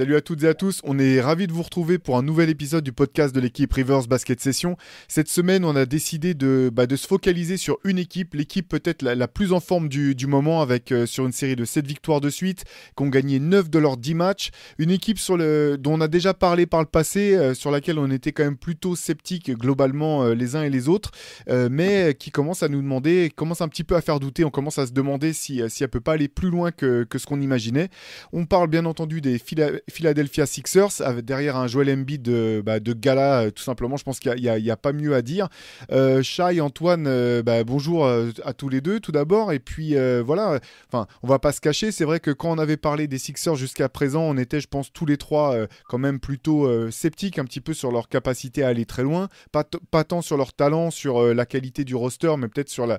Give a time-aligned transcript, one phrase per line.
[0.00, 2.48] Salut à toutes et à tous, on est ravis de vous retrouver pour un nouvel
[2.48, 4.78] épisode du podcast de l'équipe Rivers Basket Session.
[5.08, 9.28] Cette semaine, on a décidé de, bah, se focaliser sur une équipe, l'équipe peut-être la,
[9.28, 12.64] plus en forme du, moment, avec euh, sur une série de 7 victoires de suite,
[12.96, 14.52] qui ont gagné 9 de leurs 10 matchs.
[14.78, 18.32] Une équipe dont on a déjà parlé par le passé, euh, sur laquelle on était
[18.32, 21.10] quand même plutôt sceptiques globalement euh, les uns et les autres,
[21.46, 24.78] mais qui commence à nous demander, commence un petit peu à faire douter, on commence
[24.78, 27.90] à se demander si, si elle peut pas aller plus loin que, ce qu'on imaginait.
[28.32, 32.92] On parle bien entendu des Phila- Philadelphia Sixers, derrière un Joel Embiid de, bah, de
[32.92, 33.96] gala, euh, tout simplement.
[33.96, 35.48] Je pense qu'il n'y a, a pas mieux à dire.
[35.92, 36.22] Euh,
[36.60, 39.52] Antoine, euh, bah, bonjour euh, à tous les deux, tout d'abord.
[39.52, 41.92] Et puis voilà, enfin, on va pas se cacher.
[41.92, 44.92] C'est vrai que quand on avait parlé des Sixers jusqu'à présent, on était, je pense,
[44.92, 45.56] tous les trois
[45.88, 49.28] quand même plutôt sceptiques un petit peu sur leur capacité à aller très loin.
[49.52, 49.64] Pas,
[50.04, 52.98] tant sur leur talent, sur la qualité du roster, mais peut-être sur le,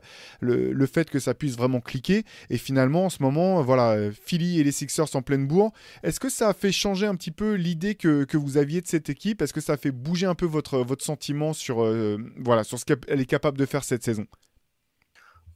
[0.74, 2.24] le fait que ça puisse vraiment cliquer.
[2.50, 5.72] Et finalement, en ce moment, voilà, Philly et les Sixers en pleine bourre.
[6.04, 8.88] Est-ce que ça a fait changer un petit peu l'idée que, que vous aviez de
[8.88, 9.42] cette équipe?
[9.42, 12.86] Est-ce que ça fait bouger un peu votre, votre sentiment sur, euh, voilà, sur ce
[12.86, 14.26] qu'elle est capable de faire cette saison?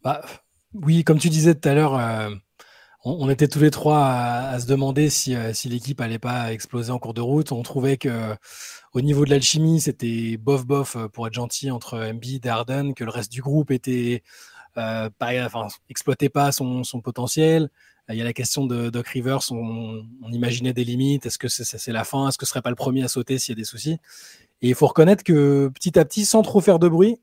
[0.03, 0.21] Bah,
[0.75, 2.29] oui, comme tu disais tout à l'heure, euh,
[3.03, 6.91] on, était tous les trois à, se demander si, euh, si l'équipe allait pas exploser
[6.91, 7.51] en cours de route.
[7.51, 8.35] On trouvait que
[8.93, 12.93] au niveau de l'alchimie, c'était bof bof euh, pour être gentil entre Embiid et Harden,
[12.93, 14.23] que le reste du groupe était
[14.75, 15.09] pas,
[15.45, 15.67] enfin,
[16.33, 17.69] pas son, son potentiel.
[18.09, 21.25] Il y a la question de Doc Rivers, on, imaginait des limites.
[21.25, 23.53] Est-ce que c'est la fin Est-ce que ce serait pas le premier à sauter s'il
[23.53, 23.97] y a des soucis?
[24.61, 27.17] Et il faut reconnaître que petit à petit, sans trop faire de bruit,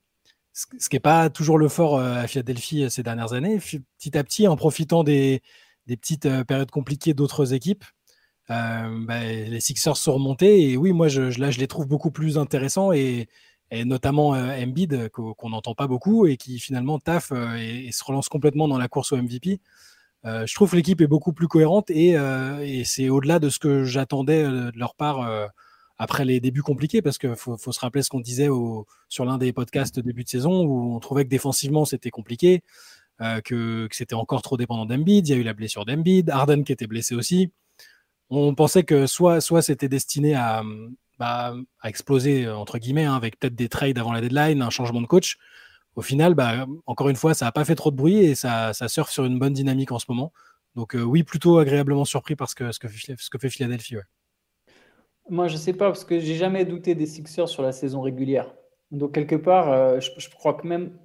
[0.52, 3.58] ce qui n'est pas toujours le fort euh, à Philadelphie euh, ces dernières années.
[3.58, 5.40] Petit à petit, en profitant des,
[5.86, 7.84] petites euh, périodes compliquées d'autres équipes,
[8.48, 10.70] bah, les Sixers sont remontés.
[10.70, 13.28] Et oui, moi, là, je les trouve beaucoup plus intéressants et,
[13.70, 18.28] notamment euh, Embiid, qu'o- qu'on n'entend pas beaucoup et qui finalement taffe et se relance
[18.28, 19.60] complètement dans la course au MVP.
[20.24, 23.48] Euh, je trouve que l'équipe est beaucoup plus cohérente et, euh, et c'est au-delà de
[23.48, 25.28] ce que j'attendais euh, de leur part
[25.98, 28.48] après les débuts compliqués, parce qu'il faut, se rappeler ce qu'on disait
[29.08, 32.62] sur l'un des podcasts début de saison où on trouvait que défensivement c'était compliqué,
[33.44, 35.28] que, c'était encore trop dépendant d'Embiid.
[35.28, 37.52] Il y a eu la blessure d'Embiid, Harden qui était blessé aussi.
[38.30, 40.64] On pensait que soit, soit c'était destiné à,
[41.20, 45.06] bah, exploser, entre guillemets, hein, avec peut-être des trades avant la deadline, un changement de
[45.06, 45.36] coach.
[45.94, 48.72] Au final, bah, encore une fois, ça n'a pas fait trop de bruit et ça,
[48.72, 50.32] ça surfe sur une bonne dynamique en ce moment.
[50.74, 53.50] Donc euh, oui, plutôt agréablement surpris par ce que, ce que, fait- ce que fait
[53.50, 53.96] Philadelphie.
[53.96, 54.02] ouais.
[55.28, 58.54] Moi, je sais pas, parce que j'ai jamais douté des Sixers sur la saison régulière.
[58.90, 60.98] Donc, quelque part, euh, je, je crois que même,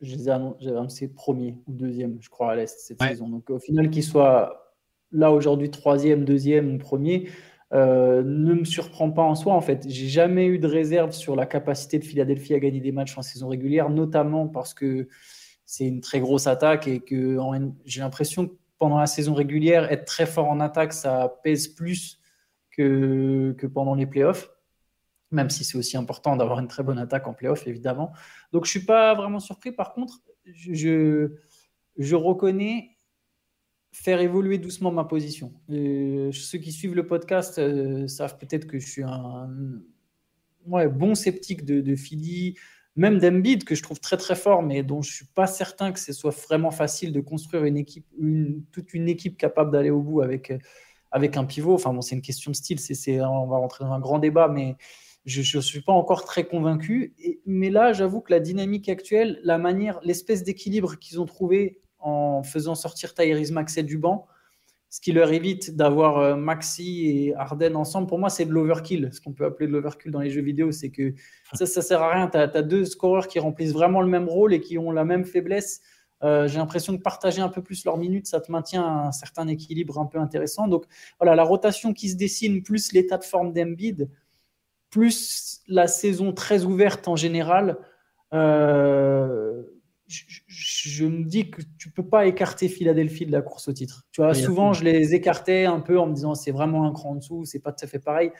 [0.00, 3.08] je les ai annon- j'avais annoncé premier ou deuxième, je crois, à l'Est cette Ouais.
[3.08, 3.28] saison.
[3.28, 4.74] Donc, au final, qu'ils soient
[5.10, 7.28] là aujourd'hui troisième, deuxième ou premier,
[7.72, 9.54] euh, ne me surprend pas en soi.
[9.54, 12.92] En fait, j'ai jamais eu de réserve sur la capacité de Philadelphie à gagner des
[12.92, 15.08] matchs en saison régulière, notamment parce que
[15.64, 17.38] c'est une très grosse attaque et que
[17.86, 22.20] j'ai l'impression que pendant la saison régulière, être très fort en attaque, ça pèse plus
[22.70, 24.50] que, pendant les playoffs,
[25.30, 28.12] même si c'est aussi important d'avoir une très bonne attaque en playoff, évidemment.
[28.52, 29.72] Donc, je suis pas vraiment surpris.
[29.72, 31.28] Par contre, je
[32.14, 32.91] reconnais
[33.92, 35.52] faire évoluer doucement ma position.
[35.68, 39.48] Ceux qui suivent le podcast euh, savent peut-être que je suis un
[40.66, 42.56] bon sceptique de, Philly,
[42.96, 45.92] même d'Embiid, que je trouve très très fort, mais dont je ne suis pas certain
[45.92, 48.06] que ce soit vraiment facile de construire une équipe,
[48.72, 50.52] toute une équipe capable d'aller au bout avec,
[51.10, 51.74] avec un pivot.
[51.74, 54.48] Enfin bon, c'est une question de style, c'est, on va rentrer dans un grand débat,
[54.48, 54.76] mais
[55.26, 57.14] je ne suis pas encore très convaincu.
[57.44, 62.42] Mais là, j'avoue que la dynamique actuelle, la manière, l'espèce d'équilibre qu'ils ont trouvé en
[62.42, 64.26] faisant sortir Tyrese Maxey du banc,
[64.90, 68.06] ce qui leur évite d'avoir euh, Maxi et Arden ensemble.
[68.08, 69.08] Pour moi, c'est de l'overkill.
[69.12, 71.14] Ce qu'on peut appeler de l'overkill dans les jeux vidéo, c'est que
[71.54, 72.28] ça, ça sert à rien.
[72.28, 75.24] Tu as, deux scoreurs qui remplissent vraiment le même rôle et qui ont la même
[75.24, 75.80] faiblesse.
[76.22, 79.48] Euh, J'ai l'impression de partager un peu plus leurs minutes, ça te maintient un certain
[79.48, 80.68] équilibre un peu intéressant.
[80.68, 80.84] Donc
[81.18, 84.10] voilà, la rotation qui se dessine, plus l'état de forme d'Embiid,
[84.90, 87.78] plus la saison très ouverte en général.
[88.34, 89.62] Euh,
[90.12, 94.04] je, je, me dis que tu peux pas écarter Philadelphie de la course au titre.
[94.12, 96.92] Tu vois, oui, souvent je les écartais un peu en me disant c'est vraiment un
[96.92, 98.30] cran en dessous, c'est pas tout à fait pareil.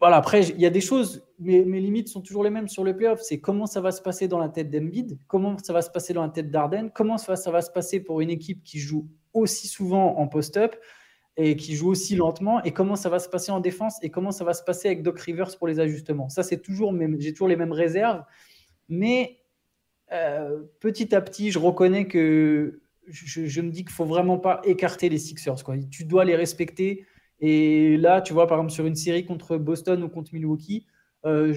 [0.00, 2.84] Voilà, après, il y a des choses, mais mes limites sont toujours les mêmes sur
[2.84, 3.20] le playoff.
[3.20, 6.14] C'est comment ça va se passer dans la tête d'Embiid, comment ça va se passer
[6.14, 8.78] dans la tête d'Arden, comment ça va, ça va se passer pour une équipe qui
[8.78, 10.74] joue aussi souvent en post-up.
[11.36, 14.32] et qui joue aussi lentement et comment ça va se passer en défense et comment
[14.32, 16.28] ça va se passer avec Doc Rivers pour les ajustements.
[16.30, 18.24] Ça, c'est toujours, j'ai toujours les mêmes réserves,
[18.88, 19.39] mais
[20.12, 25.08] euh, petit à petit, je reconnais que je, me dis qu'il faut vraiment pas écarter
[25.08, 25.56] les Sixers.
[25.90, 27.06] Tu dois les respecter.
[27.40, 30.86] Et là, tu vois, par exemple, sur une série contre Boston ou contre Milwaukee,
[31.26, 31.54] euh,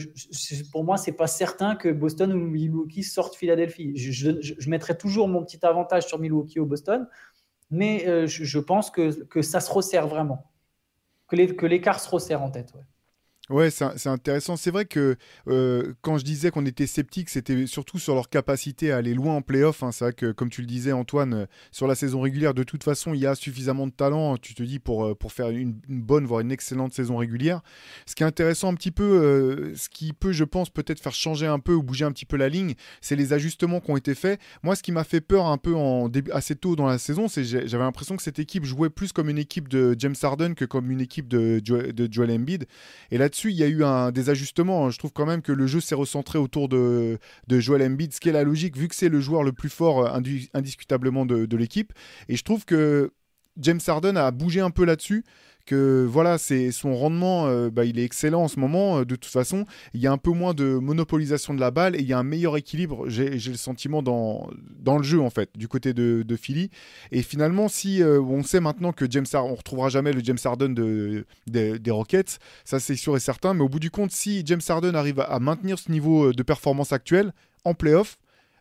[0.72, 3.96] pour moi, c'est pas certain que Boston ou Milwaukee sortent Philadelphie.
[3.96, 7.08] Je, mettrai toujours mon petit avantage sur Milwaukee ou Boston,
[7.72, 10.52] mais euh, je, pense que, que, ça se resserre vraiment,
[11.28, 12.74] que l'écart se resserre en tête.
[12.74, 12.82] Ouais,
[13.50, 14.56] c'est intéressant.
[14.56, 15.18] C'est vrai que
[15.50, 19.36] euh, quand je disais qu'on était sceptique, c'était surtout sur leur capacité à aller loin
[19.36, 19.84] en playoff.
[19.84, 19.92] Hein.
[19.92, 22.84] C'est vrai que, comme tu le disais, Antoine, euh, sur la saison régulière, de toute
[22.84, 25.76] façon, il y a suffisamment de talent, tu te dis, pour, euh, pour faire une,
[25.90, 27.62] bonne, voire une excellente saison régulière.
[28.06, 31.48] Ce qui est intéressant un petit peu, ce qui peut, je pense, peut-être faire changer
[31.48, 34.16] un peu ou bouger un petit peu la ligne, c'est les ajustements qui ont été
[34.16, 34.40] faits.
[34.64, 37.28] Moi, ce qui m'a fait peur un peu en début, assez tôt dans la saison,
[37.28, 40.66] c'est j'avais l'impression que cette équipe jouait plus comme une équipe de James Harden que
[40.66, 42.66] comme une équipe de, de Joel Embiid.
[43.12, 44.90] Et là il y a eu un, des ajustements.
[44.90, 48.20] Je trouve quand même que le jeu s'est recentré autour de, de Joel Embiid, ce
[48.20, 50.20] qui est la logique, vu que c'est le joueur le plus fort euh,
[50.54, 51.94] indiscutablement de, de l'équipe.
[52.30, 53.12] Et je trouve que
[53.58, 55.24] James Harden a bougé un peu là-dessus
[55.66, 59.00] que voilà, c'est son rendement, euh, bah, il est excellent en ce moment.
[59.00, 61.96] Euh, de toute façon, il y a un peu moins de monopolisation de la balle
[61.96, 63.08] et il y a un meilleur équilibre.
[63.08, 64.50] J'ai le sentiment dans,
[64.80, 66.72] dans le jeu en fait, du côté de, Philly.
[67.12, 70.70] Et finalement, si euh, on sait maintenant que James on retrouvera jamais le James Harden
[70.70, 73.54] de, des Rockets, ça c'est sûr et certain.
[73.54, 76.92] Mais au bout du compte, si James Harden arrive à, maintenir ce niveau de performance
[76.92, 77.34] actuel
[77.66, 78.18] en playoff,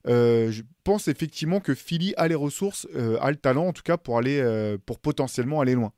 [0.07, 2.87] je pense effectivement que Philly a les ressources,
[3.21, 5.93] a le talent en tout cas pour aller, pour potentiellement aller loin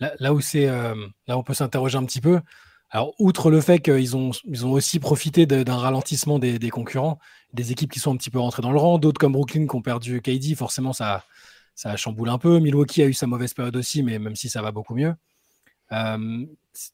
[0.00, 0.94] là, où c'est, euh,
[1.26, 2.40] là on peut s'interroger un petit peu.
[2.90, 7.18] Alors, outre le fait qu'ils ont, ils ont aussi profité d'un ralentissement des, concurrents,
[7.52, 9.76] des équipes qui sont un petit peu rentrées dans le rang, d'autres comme Brooklyn qui
[9.76, 11.24] ont perdu KD, forcément ça,
[11.76, 12.58] ça chamboule un peu.
[12.58, 15.14] Milwaukee a eu sa mauvaise période aussi, mais même si ça va beaucoup mieux.
[15.92, 16.46] Euh,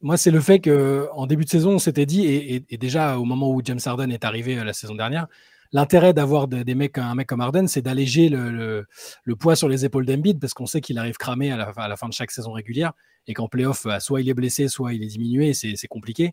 [0.03, 3.51] moi, c'est le fait qu'en début de saison, on s'était dit, et, déjà au moment
[3.51, 5.27] où James Harden est arrivé euh, la saison dernière,
[5.73, 8.87] L'intérêt d'avoir des mecs, un mec comme Arden, c'est d'alléger le,
[9.39, 12.15] poids sur les épaules d'Embiid parce qu'on sait qu'il arrive cramé à la, fin de
[12.15, 12.93] chaque saison régulière
[13.27, 16.33] et qu'en playoff, bah, soit il est blessé, soit il est diminué, c'est compliqué.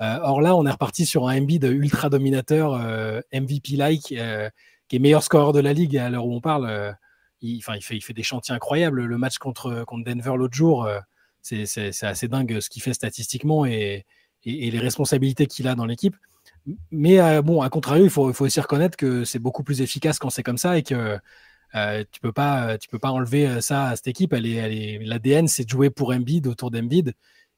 [0.00, 4.50] Euh, or là, on est reparti sur un Embiid ultra dominateur, euh, MVP-like, euh,
[4.88, 6.96] qui est meilleur scoreur de la ligue à l'heure où on parle.
[7.40, 9.04] il, fait, il fait des chantiers incroyables.
[9.04, 10.88] Le match contre Denver l'autre jour,
[11.40, 11.62] c'est
[12.02, 14.04] assez dingue ce qu'il fait statistiquement et
[14.44, 16.16] les responsabilités qu'il a dans l'équipe.
[16.90, 20.30] Mais euh, bon, à contrario, il faut, aussi reconnaître que c'est beaucoup plus efficace quand
[20.30, 21.18] c'est comme ça et que
[21.74, 22.32] euh, tu peux
[22.80, 24.32] tu peux pas enlever euh, ça à cette équipe.
[24.32, 27.14] L'ADN, c'est de jouer pour Embiid, autour d'Embiid,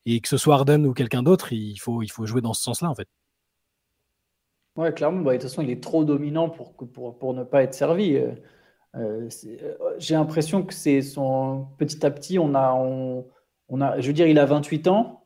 [0.07, 2.63] et que ce soit Harden ou quelqu'un d'autre, il faut, il faut jouer dans ce
[2.63, 3.09] sens-là, en fait.
[4.77, 5.21] Ouais, clairement.
[5.21, 8.19] Bah, de toute façon, il est trop dominant pour, pour, pour ne pas être servi.
[9.99, 14.27] j'ai l'impression que c'est son petit à petit, on a, on a, je veux dire,
[14.27, 15.24] il a 28 ans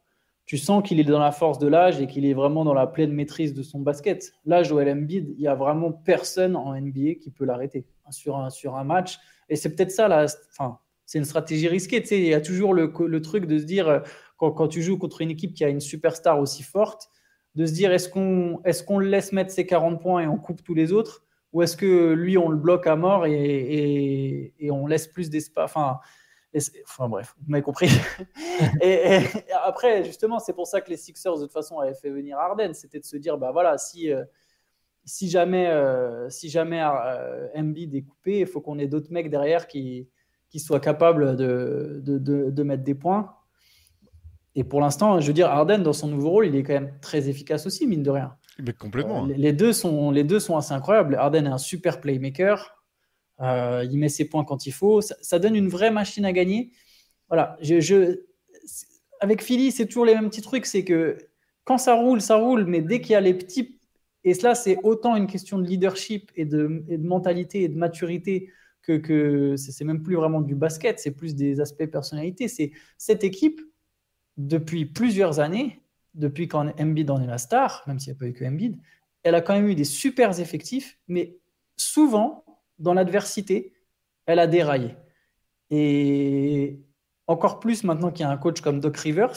[0.49, 2.87] tu sens qu'il est dans la force de l'âge et qu'il est vraiment dans la
[2.87, 4.33] pleine maîtrise de son basket.
[4.47, 8.49] Là, Joel Embiid, il n'y a vraiment personne en NBA qui peut l'arrêter sur un,
[8.49, 9.19] sur un match.
[9.51, 12.01] Et c'est peut-être ça, là, enfin, c'est une stratégie risquée.
[12.01, 14.01] Tu sais, il y a toujours le, truc de se dire, euh,
[14.39, 17.11] quand, tu joues contre une équipe qui a une superstar aussi forte,
[17.55, 20.65] de se dire, est-ce qu'on est le laisse mettre ses 40 points et on coupe
[20.65, 21.25] tous les autres?
[21.53, 25.29] Ou est-ce que lui, on le bloque à mort et, et, et on laisse plus
[25.29, 25.99] d'espace enfin,
[26.85, 27.89] enfin bref, vous m'avez compris.
[28.81, 29.21] et,
[29.65, 32.73] après, justement, c'est pour ça que les Sixers, de toute façon, avaient fait venir Arden.
[32.75, 34.25] C'était de se dire, bah voilà, si, euh,
[35.05, 39.31] si jamais, euh, si jamais euh, Embiid est coupé, il faut qu'on ait d'autres mecs
[39.31, 40.09] derrière qui,
[40.49, 43.35] qui soient capables de, de, de, mettre des points.
[44.55, 46.99] Et pour l'instant, je veux dire, Arden, dans son nouveau rôle, il est quand même
[47.01, 48.35] très efficace aussi, mine de rien.
[48.59, 49.25] Mais complètement.
[49.25, 49.29] Hein.
[49.37, 51.15] les, deux sont, les deux sont assez incroyables.
[51.15, 52.78] Arden est un super playmaker.
[53.41, 55.01] Euh, il met ses points quand il faut.
[55.01, 56.73] Ça, donne une vraie machine à gagner.
[57.29, 57.59] Voilà.
[59.21, 60.67] Avec Philly, c'est toujours les mêmes petits trucs.
[60.67, 61.19] C'est que
[61.65, 62.65] quand ça roule, ça roule.
[62.65, 63.79] Mais dès qu'il y a les petits.
[64.25, 68.51] Et cela, c'est autant une question de leadership et de, mentalité et de maturité
[68.83, 70.99] que, que c'est même plus vraiment du basket.
[70.99, 72.49] C'est plus des aspects personnalité.
[72.49, 73.61] C'est cette équipe,
[74.37, 75.83] depuis plusieurs années,
[76.15, 78.79] depuis quand Embiid en est la star, même s'il n'y a pas eu que Embiid,
[79.23, 80.99] elle a quand même eu des super effectifs.
[81.09, 81.37] Mais
[81.77, 82.45] souvent,
[82.79, 83.75] dans l'adversité,
[84.27, 84.95] elle a déraillé.
[85.71, 86.81] Et
[87.27, 89.35] encore plus maintenant qu'il y a un coach comme Doc Rivers,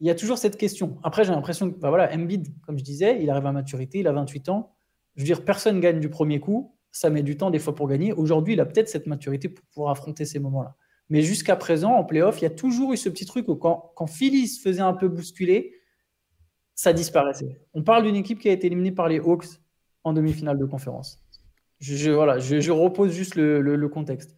[0.00, 0.98] il y a toujours cette question.
[1.02, 4.06] Après, j'ai l'impression que, bah voilà, Embiid, comme je disais, il arrive à maturité, il
[4.06, 4.74] a 28 ans.
[5.16, 6.74] Je veux dire, personne gagne du premier coup.
[6.92, 8.12] Ça met du temps des fois pour gagner.
[8.12, 10.76] Aujourd'hui, il a peut-être cette maturité pour pouvoir affronter ces moments-là.
[11.10, 13.92] Mais jusqu'à présent, en playoff, il y a toujours eu ce petit truc où quand,
[13.96, 15.74] quand Philly se faisait un peu bousculer,
[16.74, 17.60] ça disparaissait.
[17.74, 19.46] On parle d'une équipe qui a été éliminée par les Hawks
[20.04, 21.24] en demi-finale de conférence.
[21.80, 24.34] Je, voilà, je, repose juste le, contexte.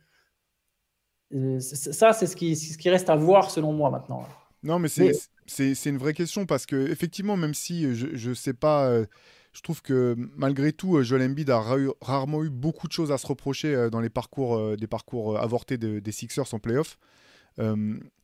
[1.35, 4.25] Euh, ça, c'est ce qui, ce qui reste à voir selon moi maintenant.
[4.62, 8.87] Non, mais c'est une vraie question parce que effectivement, même si je ne sais pas,
[8.88, 9.06] euh,
[9.52, 11.62] je trouve que malgré tout, euh, Joel Embiid a
[12.00, 16.12] rarement eu beaucoup de choses à se reprocher dans les parcours, des parcours avortés des
[16.12, 16.99] Sixers en playoff.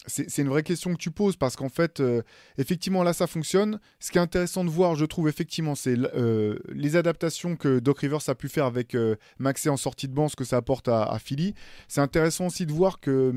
[0.06, 2.02] C'est une vraie question que tu poses parce qu'en fait,
[2.58, 3.80] effectivement, là, ça fonctionne.
[4.00, 5.96] Ce qui est intéressant de voir, je trouve, effectivement, c'est
[6.68, 8.96] les adaptations que Doc Rivers a pu faire avec
[9.38, 11.54] Maxé en sortie de banc, ce que ça apporte à, Philly.
[11.88, 13.32] C'est intéressant aussi de voir que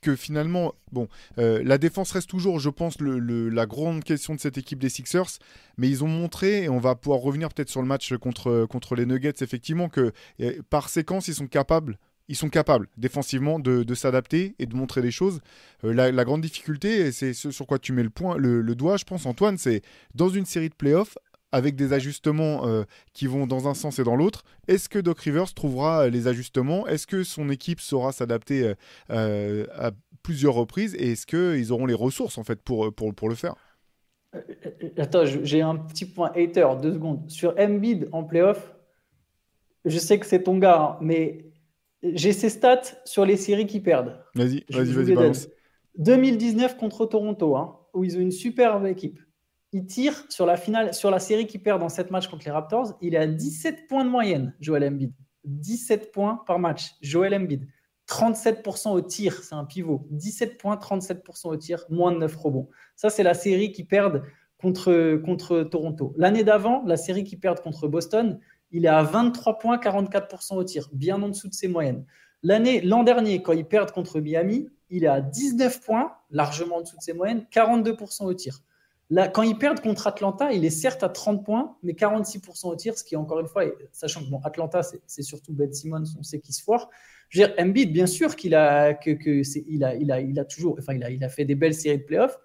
[0.00, 1.08] que finalement, bon,
[1.38, 5.38] euh, la défense reste toujours, je pense, la grande question de cette équipe des Sixers,
[5.78, 8.94] mais ils ont montré, et on va pouvoir revenir peut-être sur le match contre, contre
[8.94, 11.98] les Nuggets, effectivement, que euh, par séquence, ils sont capables.
[12.28, 15.40] Ils sont capables défensivement de, s'adapter et de montrer des choses.
[15.84, 19.04] Euh, la, grande difficulté, c'est ce sur quoi tu mets le, point, le, doigt, je
[19.04, 19.82] pense, Antoine, c'est
[20.14, 21.18] dans une série de playoffs,
[21.52, 24.42] avec des ajustements euh, qui vont dans un sens et dans l'autre.
[24.66, 26.86] Est-ce que Doc Rivers trouvera euh, les ajustements?
[26.86, 28.74] Est-ce que son équipe saura s'adapter
[29.08, 29.90] à
[30.22, 30.94] plusieurs reprises?
[30.94, 33.54] Et est-ce qu'ils auront les ressources en fait pour, pour, pour le faire?
[34.96, 37.30] Attends, j'ai un petit point hater, deux secondes.
[37.30, 38.74] Sur Embiid en playoff,
[39.84, 41.53] je sais que c'est ton gars, hein, mais
[42.12, 44.18] j'ai ses stats sur les séries qui perdent.
[44.34, 45.48] Vas-y, vas-y, vas-y, balance.
[45.98, 49.18] 2019 contre Toronto, hein, où ils ont une superbe équipe
[49.74, 52.52] il tire sur la finale, sur la série qui perd dans 7 matchs contre les
[52.52, 52.96] Raptors.
[53.02, 55.12] Il est à 17 points de moyenne, Joel Embiid.
[55.44, 57.66] 17 points par match, Joel Embiid.
[58.08, 60.06] 37% au tir, c'est un pivot.
[60.10, 62.68] 17 points, 37% au tir, moins de 9 rebonds.
[62.94, 64.22] Ça, c'est la série qui perd
[64.58, 66.14] contre, contre Toronto.
[66.16, 68.38] L'année d'avant, la série qui perd contre Boston,
[68.74, 72.04] il est à 23 points, 44% au tir, bien en dessous de ses moyennes.
[72.42, 76.80] L'année, l'an dernier, quand ils perdent contre Miami, il est à 19 points, largement en
[76.82, 78.60] dessous de ses moyennes, 42% au tir
[79.32, 82.96] quand ils perdent contre Atlanta, il est certes à 30 points, mais 46% au tir,
[82.96, 86.40] ce qui, encore une fois, sachant que bon, Atlanta, c'est surtout Ben Simmons, on sait
[86.40, 86.88] qu'il se foire.
[87.28, 89.10] Je veux dire, Embiid, bien sûr qu'il a, que,
[89.68, 92.04] il a, il a, toujours, enfin, il a, il a fait des belles séries de
[92.04, 92.38] playoffs,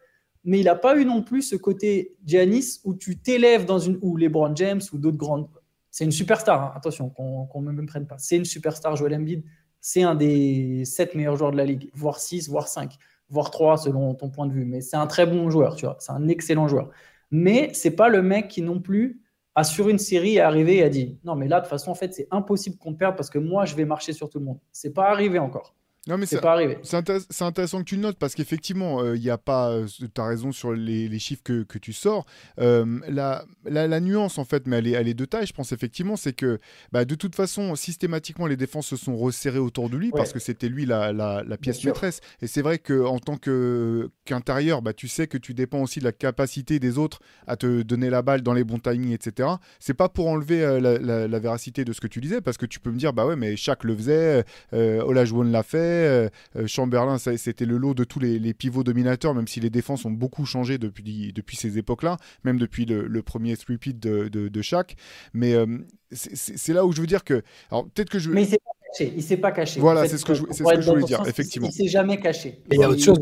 [0.44, 3.98] mais il n'a pas eu non plus ce côté Giannis où tu t'élèves dans une,
[4.02, 5.48] ou LeBron James ou d'autres grandes.
[5.92, 6.74] C'est une superstar, hein.
[6.76, 8.18] attention, qu'on ne me prenne pas.
[8.18, 9.44] C'est une superstar, Joel Embiid.
[9.82, 12.98] C'est un des 7 meilleurs joueurs de la ligue, voire 6, voire 5
[13.30, 14.66] voire 3 selon ton point de vue.
[14.66, 15.98] Mais c'est un très bon joueur, tu vois.
[16.00, 16.90] C'est un excellent joueur.
[17.32, 19.22] Mais c'est pas le mec qui non plus
[19.56, 21.92] a sur une série est arrivé et a dit non mais là de toute façon
[21.92, 24.46] en fait c'est impossible qu'on perde parce que moi je vais marcher sur tout le
[24.46, 24.60] monde.
[24.72, 25.76] C'est pas arrivé encore.
[26.08, 26.78] Non, mais c'est pas arrivé.
[26.82, 26.96] C'est
[27.44, 29.70] intéressant que tu le notes parce qu'effectivement, euh, il n'y a pas.
[29.72, 32.26] Euh, tu as raison sur les, chiffres que, que, tu sors.
[32.60, 35.74] Euh, la, la, nuance, en fait, mais elle est, elle est de taille, je pense,
[35.74, 36.60] effectivement, c'est que
[36.94, 40.40] bah, de toute façon, systématiquement, les défenses se sont resserrées autour de lui parce que
[40.40, 42.22] c'était lui la, la, pièce maîtresse.
[42.42, 46.14] Et c'est vrai qu'en tant qu'intérieur, bah, tu sais que tu dépends aussi de la
[46.14, 49.50] capacité des autres à te donner la balle dans les bons timings, etc.
[49.80, 52.92] C'est pas pour enlever la, véracité de ce que tu disais parce que tu peux
[52.92, 55.89] me dire, bah ouais, mais chaque le faisait, Olajuwon l'a fait.
[55.90, 60.06] Euh, euh, Chamberlain, c'était le lot de tous les, pivots dominateurs, même si les défenses
[60.06, 64.62] ont beaucoup changé depuis, depuis ces époques-là, même depuis le, premier three de, de, de
[64.62, 64.96] chaque.
[65.34, 65.66] Mais euh,
[66.12, 67.44] c'est là où je veux dire que.
[67.72, 68.32] Alors, peut-être que je.
[68.32, 69.14] Mais il s'est pas caché.
[69.16, 69.80] Il s'est pas caché.
[69.80, 71.68] Voilà, c'est ce que je, ce que je voulais dire, effectivement.
[71.68, 72.62] Il s'est jamais caché.
[72.70, 73.20] Mais il y a autre chose.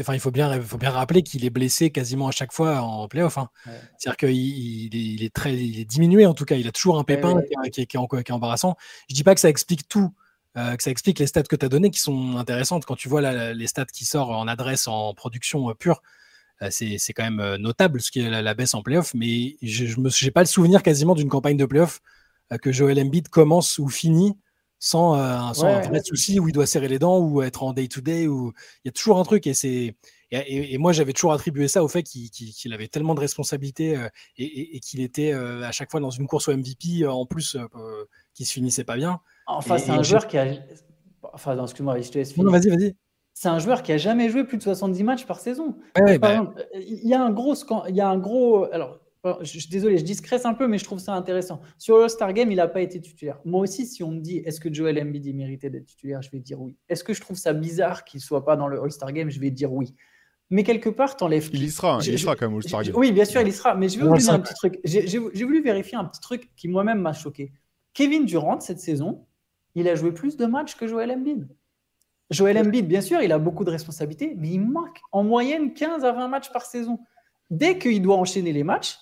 [0.00, 2.80] enfin, il faut bien, il faut bien rappeler qu'il est blessé quasiment à chaque fois
[2.80, 3.38] en playoff.
[3.38, 3.50] Hein.
[3.98, 6.56] C'est-à-dire qu'il il est, très, il est diminué en tout cas.
[6.56, 7.40] Il a toujours un pépin
[7.72, 8.76] qui, est, qui, est, embarrassant.
[9.08, 10.12] Je dis pas que ça explique tout.
[10.56, 12.86] Euh, que ça explique les stats que tu as données qui sont intéressantes.
[12.86, 16.02] Quand tu vois les stats qui sortent en adresse, en production euh, pure,
[16.62, 19.12] euh, c'est quand même notable ce qui est la, baisse en playoff.
[19.14, 22.00] Mais je n'ai pas le souvenir quasiment d'une campagne de playoff
[22.62, 24.38] que Joel Embiid commence ou finit
[24.78, 28.24] sans, un, vrai souci où il doit serrer les dents ou être en day-to-day.
[28.24, 28.52] Il
[28.84, 29.96] y a toujours un truc et c'est.
[30.30, 33.96] Et, moi, j'avais toujours attribué ça au fait qu'il avait tellement de responsabilités
[34.38, 37.58] et, qu'il était à chaque fois dans une course au MVP, en plus,
[38.32, 39.20] qui se finissait pas bien.
[39.46, 40.46] Enfin, c'est un joueur qui a.
[41.32, 42.94] Enfin, excuse-moi, je te laisse Non, vas-y, vas-y.
[43.34, 45.76] C'est un joueur qui a jamais joué plus de 70 matchs par saison.
[46.00, 46.32] Ouais, par bah.
[46.32, 47.54] exemple, il y a un gros.
[47.88, 48.64] Il y a un gros.
[48.72, 49.00] Alors,
[49.40, 51.60] je suis désolé, je discrète un peu, mais je trouve ça intéressant.
[51.78, 53.40] Sur le Star Game, il n'a pas été titulaire.
[53.44, 56.38] Moi aussi, si on me dit est-ce que Joel Embiid méritait d'être titulaire, je vais
[56.38, 56.76] dire oui.
[56.88, 59.50] Est-ce que je trouve ça bizarre qu'il soit pas dans le All-Star Game Je vais
[59.50, 59.94] dire oui.
[60.48, 61.50] Mais quelque part, t'enlèves.
[61.52, 62.94] Il y sera, il y sera quand même All-Star Game.
[62.96, 63.74] Oui, bien sûr, il y sera.
[63.74, 64.80] Mais je vais vous dire un petit truc.
[64.84, 67.52] J'ai voulu vérifier un petit truc qui moi-même m'a choqué.
[67.92, 69.26] Kevin Durant, cette saison,
[69.76, 71.46] il a joué plus de matchs que Joel Embiid.
[72.30, 76.04] Joel Embiid, bien sûr, il a beaucoup de responsabilités, mais il manque en moyenne 15
[76.04, 76.98] à 20 matchs par saison.
[77.50, 78.98] Dès qu'il doit enchaîner les matchs,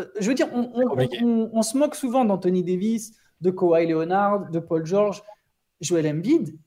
[0.00, 4.84] euh, je veux dire, on, se moque souvent d'Anthony Davis, de Kawhi Leonard, de Paul
[4.84, 5.22] George.
[5.80, 6.58] Joel Embiid,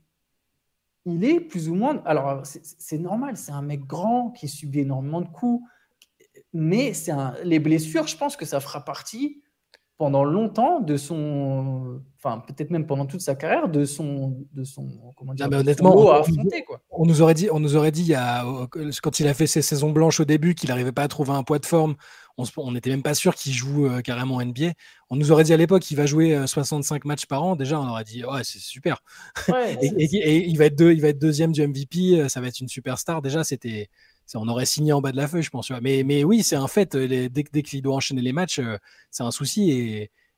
[1.04, 2.00] il est plus ou moins.
[2.04, 5.66] Alors, c'est normal, c'est un mec grand qui subit énormément de coups,
[6.52, 9.42] mais un, les blessures, je pense que ça fera partie
[9.98, 14.86] pendant longtemps de son, enfin peut-être même pendant toute sa carrière, de son, de son,
[15.16, 16.80] comment dire, honnêtement, on- à on- affronter quoi.
[16.90, 18.44] On nous aurait dit, on nous aurait dit il y a,
[19.02, 21.42] quand il a fait ses saisons blanches au début qu'il n'arrivait pas à trouver un
[21.42, 21.96] poids de forme.
[22.58, 24.72] On n'était même pas sûr qu'il joue euh, carrément en NBA.
[25.08, 27.56] On nous aurait dit à l'époque qu'il va jouer euh, 65 matchs par an.
[27.56, 29.02] Déjà, on aurait dit ouais, c'est super.
[29.48, 32.20] Ouais, Et, et- et il va être deux, il va être deuxième du MVP.
[32.20, 33.22] euh, Ça va être une superstar.
[33.22, 33.88] Déjà, c'était,
[34.34, 35.70] on aurait signé en bas de la feuille, je pense.
[35.82, 36.94] Mais, oui, c'est un fait.
[36.94, 38.78] euh, dès, qu'il doit enchaîner les matchs, euh,
[39.10, 39.70] c'est un souci.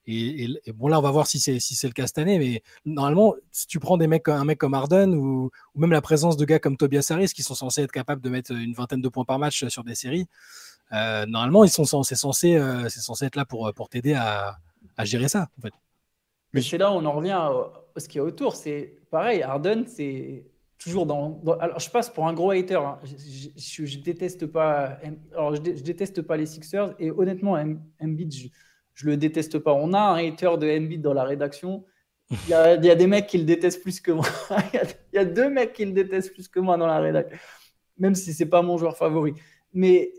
[0.07, 2.39] Et, bon, là, on va voir si c'est le cas cette année.
[2.39, 6.37] Mais normalement, si tu prends des mecs, un mec comme Harden ou, même la présence
[6.37, 9.09] de gars comme Tobias Harris qui sont censés être capables de mettre une vingtaine de
[9.09, 10.27] points par match sur des séries,
[10.93, 14.59] euh, normalement, ils sont censés, c'est censé, euh, être là pour, t'aider à,
[14.97, 15.49] à gérer ça.
[16.53, 18.57] Mais c'est là on en revient à ce qu'il y a autour.
[18.57, 20.47] C'est pareil, Harden, c'est
[20.79, 22.77] toujours dans, dans- Alors, je passe pour un gros hater.
[22.77, 22.99] hein.
[23.05, 24.99] Je, je- je- je déteste pas.
[25.33, 27.57] Alors, je, dé- je déteste pas les Sixers et honnêtement,
[28.01, 28.49] Embiid, je,
[28.95, 29.73] je le déteste pas.
[29.75, 31.85] On a un hater de Embiid dans la rédaction.
[32.31, 34.27] Il y a, il y a des mecs qui le détestent plus que moi.
[34.73, 36.87] il, y a, il y a deux mecs qui le détestent plus que moi dans
[36.87, 37.39] la rédaction,
[37.99, 39.33] même si c'est pas mon joueur favori.
[39.73, 40.13] Mais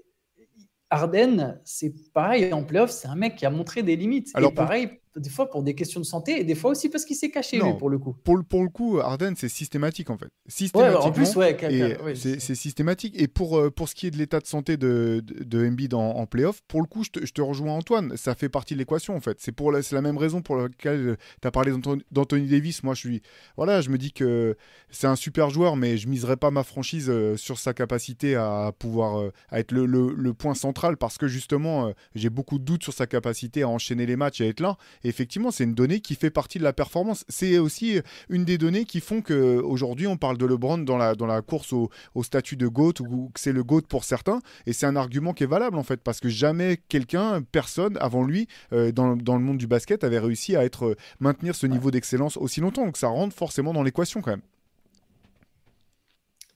[0.90, 4.30] Harden, c'est pareil en playoff, c'est un mec qui a montré des limites.
[4.34, 7.04] Alors, et pareil, des fois pour des questions de santé et des fois aussi parce
[7.06, 7.72] qu'il s'est caché, Non.
[7.72, 8.16] lui, pour le coup.
[8.24, 10.26] Pour le, pour le coup, Harden, c'est systématique en fait.
[10.26, 11.06] Ouais, Systématiquement.
[11.06, 13.20] en plus, ouais, c'est systématique.
[13.20, 15.94] Et pour, euh, pour ce qui est de l'état de santé de, de, de Embiid
[15.94, 18.16] en, en playoff, pour le coup, je te, je te rejoins Antoine.
[18.18, 19.38] Ça fait partie de l'équation en fait.
[19.40, 22.84] C'est pour la, la même raison pour laquelle tu as parlé d'Anthony- Davis.
[22.84, 23.22] Moi, je suis.
[23.58, 24.56] Voilà, je me dis que
[24.90, 28.72] c'est un super joueur, mais je miserais pas ma franchise euh, sur sa capacité à
[28.78, 32.60] pouvoir euh, à être le, le- le point central parce que justement, euh, j'ai beaucoup
[32.60, 34.78] de doutes sur sa capacité à enchaîner les matchs et à être là.
[35.04, 37.26] Et effectivement, c'est une donnée qui fait partie de la performance.
[37.30, 41.16] C'est aussi une des données qui font que aujourd'hui on parle de LeBron dans la,
[41.16, 44.40] dans la course au, au statut de GOAT ou que c'est le GOAT pour certains.
[44.66, 48.24] Et c'est un argument qui est valable en fait parce que jamais quelqu'un, personne avant
[48.24, 51.68] lui euh, dans, dans le monde du basket avait réussi à être euh, maintenir ce
[51.68, 52.86] niveau d'excellence aussi longtemps.
[52.86, 54.42] Donc ça rentre forcément dans l'équation quand même.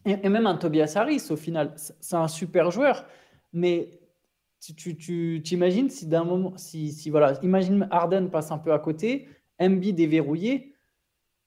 [0.06, 3.06] Et, et même un Tobias Harris, au final, c'est un super joueur,
[3.54, 4.02] mais
[4.74, 9.28] tu, t'imagines si d'un moment, si, si voilà, imagine Harden passe un peu à côté,
[9.60, 10.70] Embiid est verrouillé.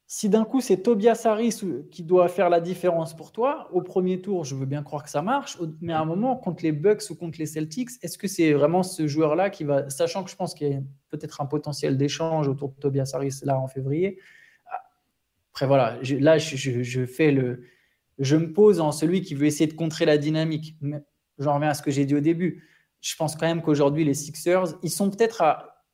[0.09, 4.21] Si d'un coup c'est Tobias Harris qui doit faire la différence pour toi, au premier
[4.21, 7.03] tour, je veux bien croire que ça marche, mais à un moment, contre les Bucks
[7.11, 10.37] ou contre les Celtics, est-ce que c'est vraiment ce joueur-là qui va, sachant que je
[10.37, 14.19] pense qu'il y a peut-être un potentiel d'échange autour de Tobias Harris là en février.
[15.53, 17.63] Après voilà, là je- je fais le,
[18.19, 20.77] je me pose en celui qui veut essayer de contrer la dynamique.
[20.81, 21.03] Mais
[21.39, 22.63] j'en reviens à ce que j'ai dit au début.
[23.07, 25.85] Je pense quand même qu'aujourd'hui, les Sixers, ils sont peut-être à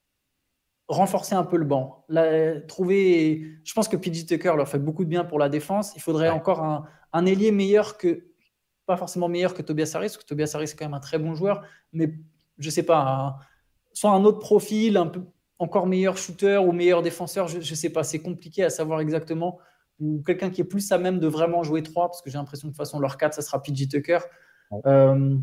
[0.87, 2.05] renforcer un peu le banc.
[2.67, 5.93] Trouver, je pense que PJ Tucker leur fait beaucoup de bien pour la défense.
[5.95, 8.25] Il faudrait encore un, un ailier meilleur que,
[8.87, 11.19] pas forcément meilleur que Tobias Harris, parce que Tobias Harris est quand même un très
[11.19, 11.61] bon joueur,
[11.93, 12.13] mais
[12.57, 13.35] je sais pas, un-
[13.93, 15.21] soit un autre profil, un peu
[15.59, 19.59] encore meilleur shooter ou meilleur défenseur, je, je sais pas, c'est compliqué à savoir exactement
[19.99, 22.67] ou quelqu'un qui est plus à même de vraiment jouer 3, parce que j'ai l'impression
[22.67, 24.19] que de toute façon, leur 4, ça sera PJ Tucker.
[24.87, 25.37] Euh,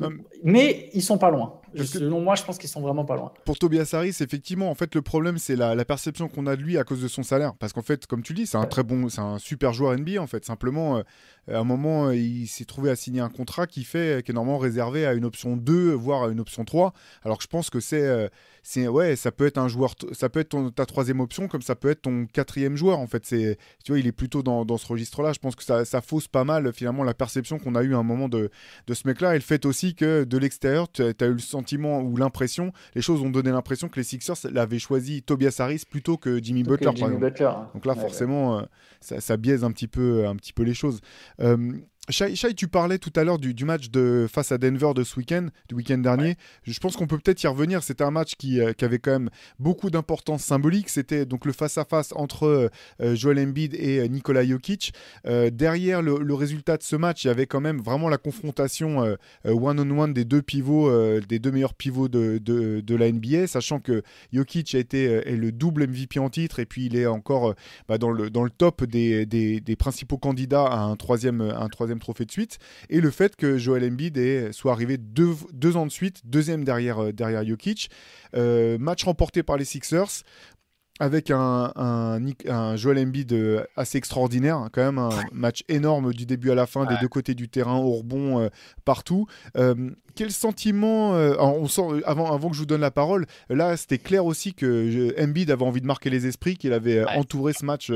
[0.00, 0.10] Non,
[0.42, 1.60] mais ils sont pas loin.
[1.76, 3.32] Que- Selon moi, je pense qu'ils sont vraiment pas loin.
[3.44, 6.62] Pour Tobias Harris, effectivement, en fait, le problème, c'est la, la perception qu'on a de
[6.62, 7.54] lui à cause de son salaire.
[7.58, 10.20] Parce qu'en fait, comme tu dis, c'est un très bon, c'est un super joueur NBA,
[10.20, 10.44] en fait.
[10.44, 11.02] Simplement, euh,
[11.48, 14.34] à un moment, euh, il s'est trouvé à signer un contrat qui fait, qui est
[14.34, 16.92] normalement réservé à une option 2, voire à une option 3.
[17.24, 18.28] Alors que je pense que c'est, euh,
[18.62, 21.62] c'est, ouais, ça peut être un joueur, ça peut être ton- ta troisième option, comme
[21.62, 23.24] ça peut être ton quatrième joueur, en fait.
[23.24, 25.32] C'est, tu vois, il est plutôt dans, dans ce registre-là.
[25.32, 27.98] Je pense que ça, ça fausse pas mal, finalement, la perception qu'on a eu à
[27.98, 28.50] un moment de,
[28.86, 29.32] de ce mec-là.
[29.34, 33.02] Et le fait aussi que de l'extérieur, tu as eu le sentiment ou l'impression, les
[33.02, 36.90] choses ont donné l'impression que les Sixers l'avaient choisi Tobias Harris plutôt que Jimmy Plutôt
[36.92, 37.70] Butler, Jimmy hein.
[37.74, 38.62] Donc là, Ouais, forcément, euh,
[39.00, 41.00] ça, ça biaise un petit peu, un petit peu les choses.
[41.40, 41.72] Euh,
[42.08, 45.04] Shai, Shai, tu parlais tout à l'heure du, du match de, face à Denver de
[45.04, 46.36] ce week-end, du week-end dernier.
[46.64, 47.84] Je pense qu'on peut peut-être y revenir.
[47.84, 50.88] C'était un match qui, euh, qui avait quand même beaucoup d'importance symbolique.
[50.88, 54.92] C'était donc le face-à-face entre euh, Joel Embiid et euh, Nikola Jokic.
[55.26, 58.18] Euh, derrière le, le résultat de ce match, il y avait quand même vraiment la
[58.18, 59.14] confrontation euh,
[59.46, 63.46] euh, one-on-one des deux pivots, euh, des deux meilleurs pivots de, de, de la NBA,
[63.46, 66.96] sachant que Jokic a été euh, est le double MVP en titre et puis il
[66.96, 67.54] est encore euh,
[67.88, 71.60] bah, dans, le, dans le top des, des, des principaux candidats à un troisième, à
[71.60, 72.58] un troisième trophée de suite.
[72.88, 74.16] Et le fait que Joel Embiid
[74.52, 77.90] soit arrivé deux, deux ans de suite, deuxième derrière, euh, derrière Jokic.
[78.34, 80.22] Euh, match remporté par les Sixers
[81.00, 86.12] avec un, un, un Joel Embiid euh, assez extraordinaire, hein, quand même un match énorme
[86.12, 88.48] du début à la fin, des deux côtés du terrain, au rebond, euh,
[88.84, 89.26] partout.
[89.56, 93.76] Euh, quel sentiment, euh, on sent, avant, avant que je vous donne la parole, là
[93.76, 97.52] c'était clair aussi que euh, Embiid avait envie de marquer les esprits, qu'il avait entouré
[97.54, 97.90] ce match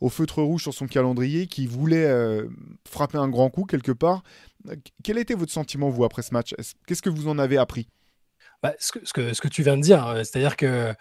[0.00, 2.08] au feutre rouge sur son calendrier, qu'il voulait
[2.88, 4.22] frapper un grand coup quelque part.
[5.02, 6.54] Quel était votre sentiment, vous, après ce match?
[6.56, 7.88] Est-ce- Qu'est-ce que vous en avez appris?
[8.62, 10.94] Bah, ce, que, ce, que, ce, que, tu viens de dire, c'est-à-dire que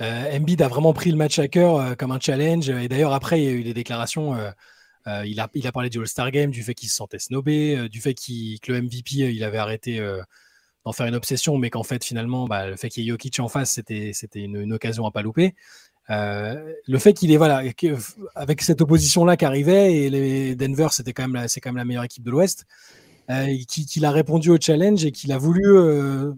[0.00, 2.68] euh, Embiid a vraiment pris le match à cœur euh, comme un challenge.
[2.68, 4.34] Et d'ailleurs, après, il y a eu des déclarations.
[4.34, 7.88] Euh, il, a, il a parlé du All-Star Game, du fait qu'il se sentait snobé,
[7.88, 10.00] du fait qu que le MVP, il avait arrêté
[10.84, 13.40] d'en faire une obsession, mais qu'en fait, finalement, bah, le fait qu'il y ait Jokic
[13.40, 15.56] en face, c'était une, une, occasion à pas louper.
[16.10, 17.62] Euh, le fait qu'il est voilà
[18.34, 21.76] avec cette opposition là qui arrivait et les Denver c'était quand même c'est quand même
[21.76, 22.66] la meilleure équipe de l'Ouest
[23.30, 26.32] euh, qu'il a répondu au challenge et qu'il a voulu euh,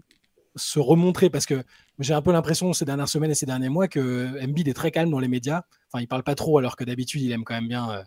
[0.56, 1.62] se remontrer parce que
[1.98, 4.90] j'ai un peu l'impression ces dernières semaines et ces derniers mois que Embiid est très
[4.90, 7.54] calme dans les médias enfin il parle pas trop alors que d'habitude il aime quand
[7.54, 8.02] même bien euh,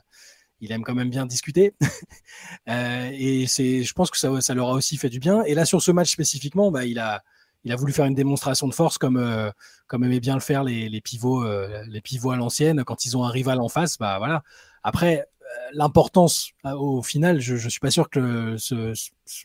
[0.61, 1.75] il aime quand même bien discuter
[2.69, 5.53] euh, et c'est je pense que ça, ça leur a aussi fait du bien et
[5.53, 7.23] là sur ce match spécifiquement bah, il a
[7.63, 9.51] il a voulu faire une démonstration de force comme, euh,
[9.87, 11.43] comme aimaient bien le faire les, pivots,
[11.87, 12.85] les pivots à l'ancienne.
[12.85, 14.43] Quand ils ont un rival en face, bah voilà.
[14.83, 15.25] Après,
[15.73, 18.93] l'importance au final, je ne suis pas sûr que ce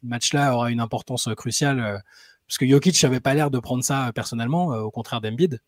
[0.05, 2.01] match-là aura une importance cruciale
[2.53, 5.61] parce que Jokic n'avait pas l'air de prendre ça personnellement, au contraire d'Embiid.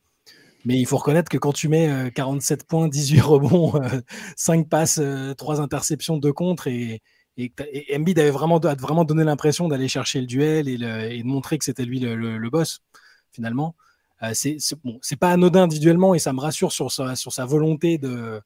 [0.66, 3.72] Mais il faut reconnaître que quand tu mets 47 points, 18 rebonds,
[4.36, 5.00] 5 passes,
[5.38, 7.00] 3 interceptions, 2 contre et,
[7.38, 11.26] et, et Embiid avait vraiment, a vraiment donné l'impression d'aller chercher le duel et, de
[11.26, 12.82] montrer que c'était lui le, boss,
[13.32, 13.74] finalement.
[14.22, 18.42] Euh, c'est pas anodin individuellement et ça me rassure sur sa, sur sa volonté de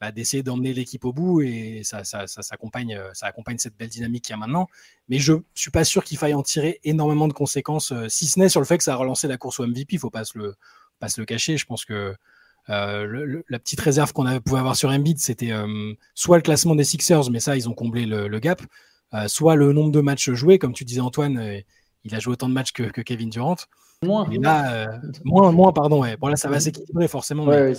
[0.00, 3.88] bah, d'essayer d'emmener l'équipe au bout et ça, ça, ça, accompagne, ça accompagne cette belle
[3.88, 4.68] dynamique qu'il y a maintenant.
[5.08, 8.38] Mais je suis pas sûr qu'il faille en tirer énormément de conséquences, euh, si ce
[8.38, 9.94] n'est sur le fait que ça a relancé la course au MVP.
[9.94, 10.54] Il faut pas se le,
[10.98, 11.56] pas se le cacher.
[11.56, 12.14] Je pense que
[12.68, 16.84] euh, la petite réserve qu'on pouvait avoir sur Embiid, c'était euh, soit le classement des
[16.84, 18.62] Sixers, mais ça, ils ont comblé le, gap,
[19.14, 21.60] euh, soit le nombre de matchs joués, comme tu disais Antoine, euh,
[22.04, 23.56] il a joué autant de matchs que Kevin Durant.
[24.02, 24.28] Moins.
[24.30, 26.02] Et là, euh, moins, moins, pardon.
[26.02, 26.16] Ouais.
[26.16, 27.44] Bon, là, ça va s'équilibrer forcément.
[27.44, 27.72] Ouais,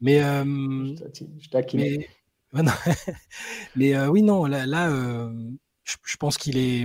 [0.00, 0.96] mais, oui, mais,
[1.40, 2.08] je mais,
[3.76, 4.88] mais oui, non, là, là
[5.84, 6.84] je, je, pense qu'il est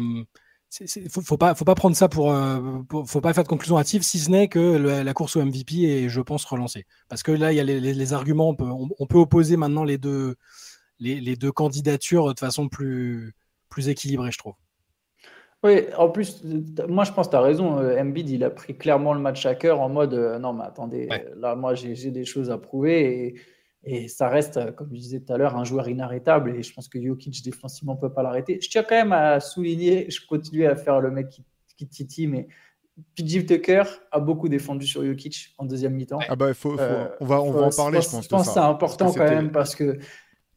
[0.81, 3.49] il faut, faut, pas, faut pas prendre ça pour, euh, pour, faut pas faire de
[3.49, 6.85] conclusion hâtive, si ce n'est que le, la course au MVP est, je pense, relancée.
[7.07, 9.17] Parce que là, il y a les, les, les arguments, on peut, on, on peut,
[9.17, 10.35] opposer maintenant les deux,
[10.99, 13.33] les, les, deux candidatures de façon plus,
[13.69, 14.55] plus équilibrée, je trouve.
[15.63, 16.43] Oui, en plus,
[16.87, 17.77] moi je pense que tu as raison.
[17.77, 21.07] Embiid, il a pris clairement le match à cœur en mode euh, non, mais attendez,
[21.09, 21.25] ouais.
[21.37, 23.27] là, moi j'ai des choses à prouver.
[23.27, 23.35] Et,
[23.85, 26.55] et ça reste, comme je disais tout à l'heure, un joueur inarrêtable.
[26.55, 28.59] Et je pense que Jokic défensivement ne peut pas l'arrêter.
[28.61, 31.45] Je tiens quand même à souligner, je continue à faire le mec qui,
[31.77, 32.47] qui titille, mais
[33.15, 36.19] PJ Tucker a beaucoup défendu sur Jokic en deuxième mi-temps.
[36.27, 38.23] Ah bah, faut, faut, euh, on va, on va en parler, je pense.
[38.23, 39.99] Je pense que c'est important quand même parce que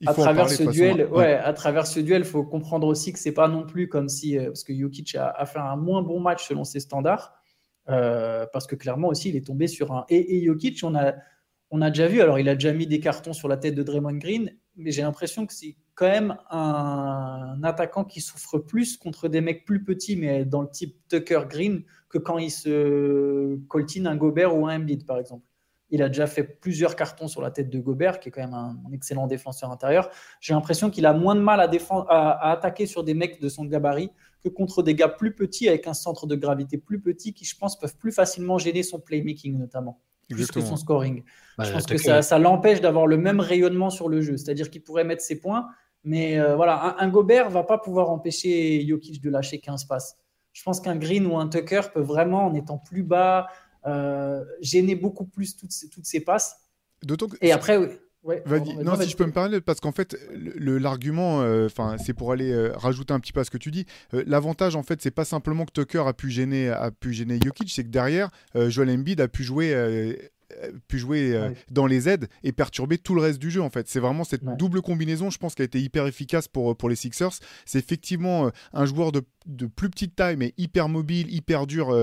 [0.06, 1.18] à travers ce duel, ouais.
[1.18, 1.34] ouais.
[1.34, 4.46] à travers ce duel, faut comprendre aussi que c'est pas non plus comme si, euh,
[4.46, 7.34] parce que Jokic a, a, fait un moins bon match selon ses standards,
[7.88, 10.04] euh, parce que clairement aussi, il est tombé sur un.
[10.08, 11.14] Et, et Jokic, on a
[11.70, 13.82] on a déjà vu, alors il a déjà mis des cartons sur la tête de
[13.82, 19.28] Draymond Green, mais j'ai l'impression que c'est quand même un attaquant qui souffre plus contre
[19.28, 24.06] des mecs plus petits, mais dans le type Tucker Green, que quand il se coltine
[24.06, 25.44] un Gobert ou un Embiid, par exemple.
[25.90, 28.54] Il a déjà fait plusieurs cartons sur la tête de Gobert, qui est quand même
[28.54, 30.10] un, excellent défenseur intérieur.
[30.40, 33.40] J'ai l'impression qu'il a moins de mal à, défendre, à, à, attaquer sur des mecs
[33.40, 34.10] de son gabarit
[34.44, 37.56] que contre des gars plus petits, avec un centre de gravité plus petit, qui, je
[37.56, 41.22] pense, peuvent plus facilement gêner son playmaking, notamment plus que son scoring.
[41.56, 44.36] Bah, je pense que ça, ça l'empêche d'avoir le même rayonnement sur le jeu.
[44.36, 45.68] C'est-à-dire qu'il pourrait mettre ses points,
[46.04, 50.16] mais euh, voilà, un, un Gobert va pas pouvoir empêcher Jokic de lâcher 15 passes.
[50.52, 53.48] Je pense qu'un Green ou un Tucker peut vraiment, en étant plus bas,
[54.60, 56.56] gêner beaucoup plus toutes ces, toutes ces passes.
[57.02, 57.36] D'autant que...
[57.40, 57.88] Et après, oui.
[58.24, 58.42] Ouais,
[58.82, 62.50] non, si je peux me parler, parce qu'en fait, l'argument, enfin, euh, c'est pour aller
[62.50, 63.86] euh, rajouter un petit peu à ce que tu dis.
[64.12, 67.38] Euh, L'avantage, en fait, c'est pas simplement que Tucker a pu gêner, a pu gêner
[67.42, 69.74] Jokic, c'est que derrière, euh, Joel Embiid a pu jouer.
[70.88, 71.54] pu jouer ouais.
[71.70, 73.86] dans les aides et perturber tout le reste du jeu en fait.
[73.86, 74.56] C'est vraiment cette ouais.
[74.56, 77.34] double combinaison, je pense, qui a été hyper efficace pour, pour les Sixers.
[77.66, 81.94] C'est effectivement un joueur de, de, plus petite taille mais hyper mobile, hyper dur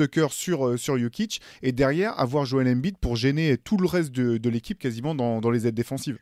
[0.00, 4.12] Tucker sur, euh, sur Jokic et derrière avoir Joel Embiid pour gêner tout le reste
[4.12, 6.18] de, de l'équipe quasiment dans, dans, les aides défensives.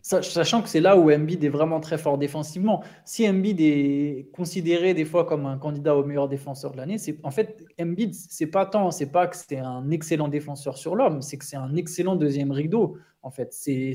[0.00, 2.84] Sachant que c'est là où Embiid est vraiment très fort défensivement.
[3.04, 7.18] Si Embiid est considéré des fois comme un candidat au meilleur défenseur de l'année, c'est
[7.24, 11.22] en fait Embiid, c'est pas tant, c'est pas que c'est un excellent défenseur sur l'homme,
[11.22, 12.98] c'est que c'est un excellent deuxième rideau.
[13.22, 13.94] En fait, c'est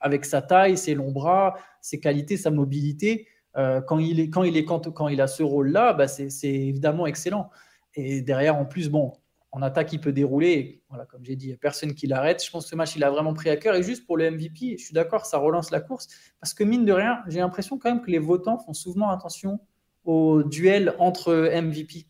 [0.00, 3.26] avec sa taille, ses longs bras, ses qualités, sa mobilité.
[3.58, 7.06] Euh, quand il est quand il est quand, il a ce rôle-là, bah c'est évidemment
[7.06, 7.50] excellent.
[7.98, 9.12] Et derrière, en plus, bon,
[9.50, 10.52] en attaque, il peut dérouler.
[10.52, 12.44] Et voilà, comme j'ai dit, il n'y a personne qui l'arrête.
[12.44, 13.74] Je pense que ce match, il a vraiment pris à cœur.
[13.74, 16.06] Et juste pour le MVP, je suis d'accord, ça relance la course.
[16.40, 19.58] Parce que mine de rien, j'ai l'impression quand même que les votants font souvent attention
[20.04, 22.06] au duel entre MVP,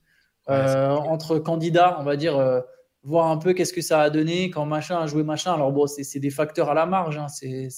[0.49, 2.61] ouais, euh, entre candidats, on va dire, euh,
[3.03, 5.55] voir un peu qu'est-ce que ça a donné quand machin a joué machin.
[5.55, 7.69] Alors bon, c'est des facteurs à la marge, hein, c'est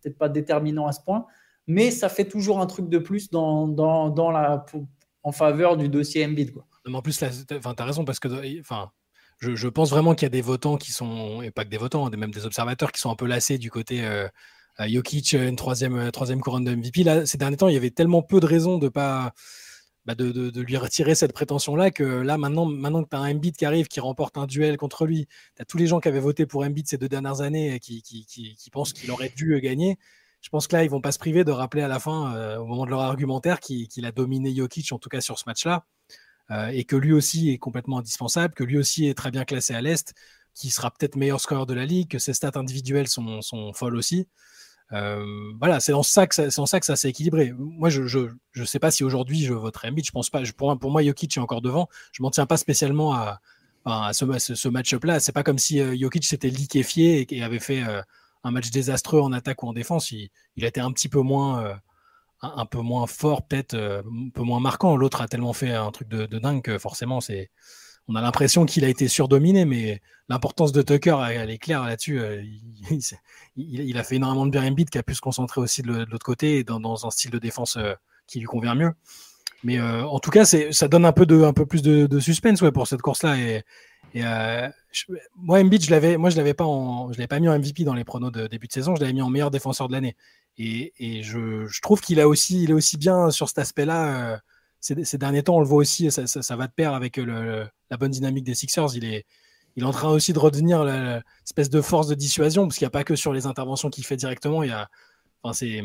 [0.00, 1.26] peut-être pas déterminant à ce point,
[1.66, 4.86] mais ça fait toujours un truc de plus dans, dans, dans la, pour,
[5.24, 6.52] en faveur du dossier Embiid.
[6.52, 6.64] Quoi.
[6.94, 8.90] En plus, tu as raison, parce que enfin,
[9.40, 12.06] je, pense vraiment qu'il y a des votants qui sont, et pas que des votants,
[12.06, 14.28] hein, même des observateurs qui sont un peu lassés du côté euh,
[14.78, 17.02] Jokic, une troisième, troisième couronne de MVP.
[17.04, 19.32] Là, ces derniers temps, il y avait tellement peu de raisons de pas.
[20.04, 23.34] Bah, de, de, lui retirer cette prétention-là que là, maintenant, maintenant que tu as un
[23.34, 26.06] Embiid qui arrive, qui remporte un duel contre lui, tu as tous les gens qui
[26.06, 29.32] avaient voté pour Embiid ces deux dernières années et qui, qui, qui, pensent qu'il aurait
[29.36, 29.98] dû gagner
[30.46, 32.58] je pense que là, ils vont pas se priver de rappeler à la fin, euh,
[32.58, 35.84] au moment de leur argumentaire, qu'il a dominé Jokic, en tout cas sur ce match-là,
[36.12, 36.14] euh,
[36.50, 39.80] et que lui aussi est complètement indispensable, que lui aussi est très bien classé à
[39.80, 40.14] l'Est,
[40.54, 44.28] qui sera peut-être meilleur scoreur de la ligue, que ses stats individuelles sont, folles aussi.
[44.92, 45.24] Euh,
[45.58, 47.52] voilà, c'est dans ça que ça, s'est équilibré.
[47.58, 50.06] Moi, je, je, sais pas si aujourd'hui je voterai Embiid.
[50.06, 50.42] Je pense pas.
[50.56, 51.88] pour, pour moi, Jokic est encore devant.
[52.12, 55.20] Je m'en tiens pas spécialement à, ce, ce, match-up là.
[55.20, 57.82] C'est pas comme si Jokic s'était liquéfié et, avait fait
[58.46, 60.12] un match désastreux en attaque ou en défense.
[60.12, 61.74] Il, été un petit peu moins, euh,
[62.42, 64.96] un, peu moins fort, peut-être euh, un peu moins marquant.
[64.96, 67.50] L'autre a tellement fait un truc de, dingue que forcément, c'est,
[68.08, 72.20] on a l'impression qu'il a été surdominé, mais l'importance de Tucker, elle, est claire là-dessus.
[72.20, 72.42] Euh,
[73.56, 76.24] il, a fait énormément de bien Embiid qui a pu se concentrer aussi de, l'autre
[76.24, 77.78] côté dans, un style de défense
[78.26, 78.92] qui lui convient mieux.
[79.64, 82.70] Mais en tout cas, ça donne un peu, de, un peu plus de, suspense ouais,
[82.70, 83.36] pour cette course-là.
[84.16, 84.66] Et euh,
[85.34, 88.02] moi, Embiid, je l'avais, moi, je l'avais pas je pas mis en MVP dans les
[88.02, 88.96] pronos de début de saison.
[88.96, 90.16] Je l'avais mis en meilleur défenseur de l'année.
[90.56, 94.32] Et, je, je, trouve qu'il a aussi, il est aussi bien sur cet aspect-là.
[94.32, 94.38] Euh,
[94.80, 96.10] ces, derniers temps, on le voit aussi.
[96.10, 98.94] Ça, ça, va de pair avec le, la bonne dynamique des Sixers.
[98.94, 99.26] Il est,
[99.76, 102.88] il est en train aussi de redevenir l'espèce de force de dissuasion, parce qu'il n'y
[102.88, 104.62] a pas que sur les interventions qu'il fait directement.
[104.62, 104.88] Il y a,
[105.42, 105.82] enfin, c'est,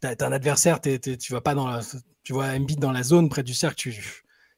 [0.00, 1.78] t'as, un adversaire, tu vas pas dans
[2.22, 3.90] tu vois Embiid dans la zone près du cercle,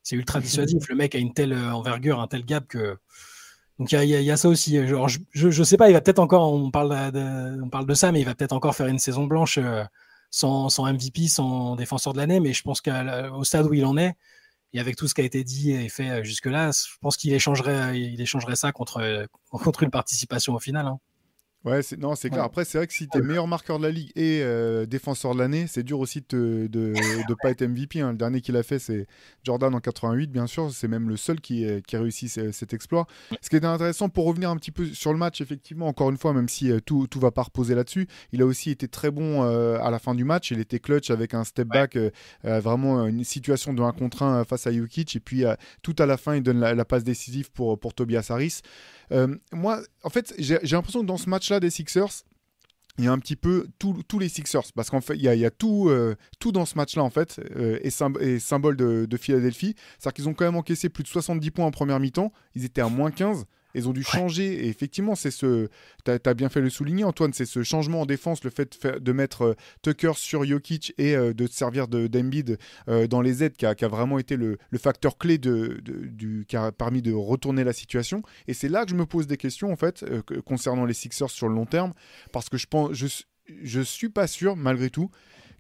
[0.07, 0.88] c'est ultra dissuasif.
[0.88, 2.97] Le mec a une telle euh, envergure, un tel gap que.
[3.81, 4.79] Donc il y, a ça aussi.
[4.87, 8.35] Je, je, sais pas, il va peut-être encore, on parle de, ça, mais il va
[8.35, 9.85] peut-être encore faire une saison blanche euh,
[10.31, 12.40] sans, MVP, sans défenseur de l'année.
[12.40, 14.14] Mais je pense qu'au stade où il en est,
[14.73, 17.35] et avec tout ce qui a été dit et fait euh, jusque-là, je pense qu'il
[17.35, 20.87] échangerait, il échangerait ça contre, contre une participation au final.
[20.87, 20.99] Hein.
[21.67, 22.45] Ouais, c'est, non, c'est clair.
[22.45, 25.35] Après, c'est vrai que si tu es meilleur marqueur de la ligue et euh, défenseur
[25.35, 28.01] de l'année, c'est dur aussi de ne pas être MVP.
[28.01, 28.13] Hein.
[28.13, 29.09] Le dernier qu'il a fait, c'est
[29.43, 30.71] Jordan en 88, bien sûr.
[30.73, 33.09] C'est même le seul qui, qui a réussi cet exploit.
[33.41, 36.19] Ce qui est intéressant, pour revenir un petit peu sur le match, effectivement, encore une
[36.19, 39.11] fois, même si euh, tout ne va pas reposer là-dessus, il a aussi été très
[39.11, 40.53] bon euh, à la fin du match.
[40.53, 41.99] Il était clutch avec un step back,
[42.45, 45.17] vraiment une situation de 1 contre 1 face à Jokic.
[45.17, 45.43] Et puis,
[45.83, 48.61] tout à la fin, il donne la, la passe décisive pour, pour Tobias Harris.
[49.12, 52.25] Euh, moi, en fait, j'ai l'impression que dans ce match-là des Sixers,
[52.99, 55.51] il y a un petit peu tous les Sixers, parce qu'en fait, il y a,
[55.51, 59.75] tout, euh, tout dans ce match-là, en fait, euh, et, symbole de, de Philadelphie.
[59.99, 62.33] C'est-à-dire qu'ils ont quand même encaissé plus de 70 points en première mi-temps.
[62.55, 63.45] Ils étaient à moins 15.
[63.77, 64.65] Ils ont dû changer.
[64.65, 65.69] Et effectivement, c'est ce.
[66.05, 69.12] Tu as, bien fait le souligner, Antoine, c'est ce changement en défense, le fait de,
[69.12, 72.59] mettre euh, Tucker sur Jokic et euh, de servir d'Embiid
[72.89, 76.73] euh, dans les aides qui a, vraiment été le, facteur clé de, du, qui a
[76.73, 78.23] permis de retourner la situation.
[78.49, 80.05] Et c'est là que je me pose des questions, en fait,
[80.45, 81.93] concernant les Sixers sur le long terme.
[82.33, 82.93] Parce que je pense.
[82.93, 83.07] Je,
[83.62, 85.11] je suis pas sûr, malgré tout,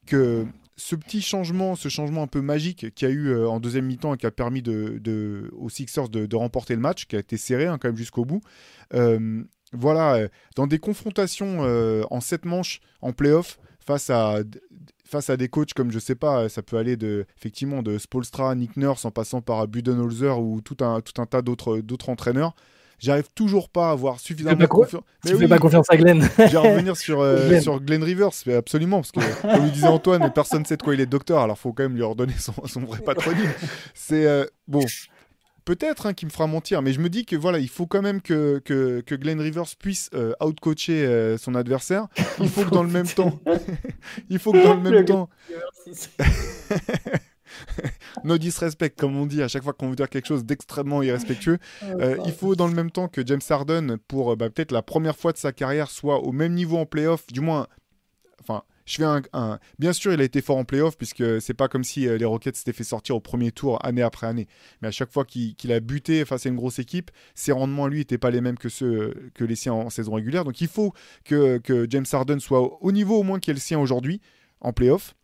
[0.06, 3.60] que ce petit changement, ce changement un peu magique qu'il y a eu euh, en
[3.60, 4.62] deuxième mi-temps et qui a permis
[5.52, 8.42] aux Sixers de, remporter le match, qui a été serré hein, quand même jusqu'au bout.
[8.94, 11.60] Euh, voilà, euh, dans des confrontations
[12.10, 14.40] en sept manches en playoff face à
[15.04, 18.54] face à des coachs comme je sais pas, ça peut aller de effectivement de Spolstra,
[18.56, 22.54] Nick Nurse en passant par Budenholzer ou tout un tout un tas d'autres d'autres entraîneurs
[22.98, 25.02] j'arrive toujours pas à avoir suffisamment confiance.
[25.26, 26.22] Tu fais pas confiance à Glenn.
[26.38, 27.60] je vais revenir sur, euh, Glenn.
[27.60, 30.94] sur Glenn Rivers, absolument, parce que comme le disait Antoine, personne ne sait de quoi
[30.94, 33.52] il est docteur, alors faut quand même lui redonner son, son vrai patronyme.
[33.94, 34.84] C'est euh, bon.
[35.64, 38.00] Peut-être hein, qui me fera mentir, mais je me dis que voilà, il faut quand
[38.00, 42.06] même que, que, que Glenn Rivers puisse euh, outcoacher son adversaire.
[42.40, 43.40] Il faut que dans le même temps,
[44.30, 45.28] il faut que dans le même temps,
[48.24, 51.58] no disrespect, comme on dit à chaque fois qu'on veut dire quelque chose d'extrêmement irrespectueux.
[52.00, 54.82] Euh, il faut dans le même temps que James Harden, pour euh, bah, peut-être la
[54.82, 57.66] première fois de sa carrière, soit au même niveau en playoff, du moins,
[58.40, 61.68] enfin, je fais un, Bien sûr, il a été fort en playoff, puisque c'est pas
[61.68, 64.46] comme si euh, les Rockets s'étaient fait sortir au premier tour année après année.
[64.80, 67.98] Mais à chaque fois qu'il a buté face à une grosse équipe, ses rendements, lui,
[67.98, 70.44] n'étaient pas les mêmes que ceux que les siens en, saison régulière.
[70.44, 70.92] Donc il faut
[71.24, 74.20] que, que James Harden soit au, niveau au moins qui est le sien aujourd'hui
[74.60, 75.14] en playoff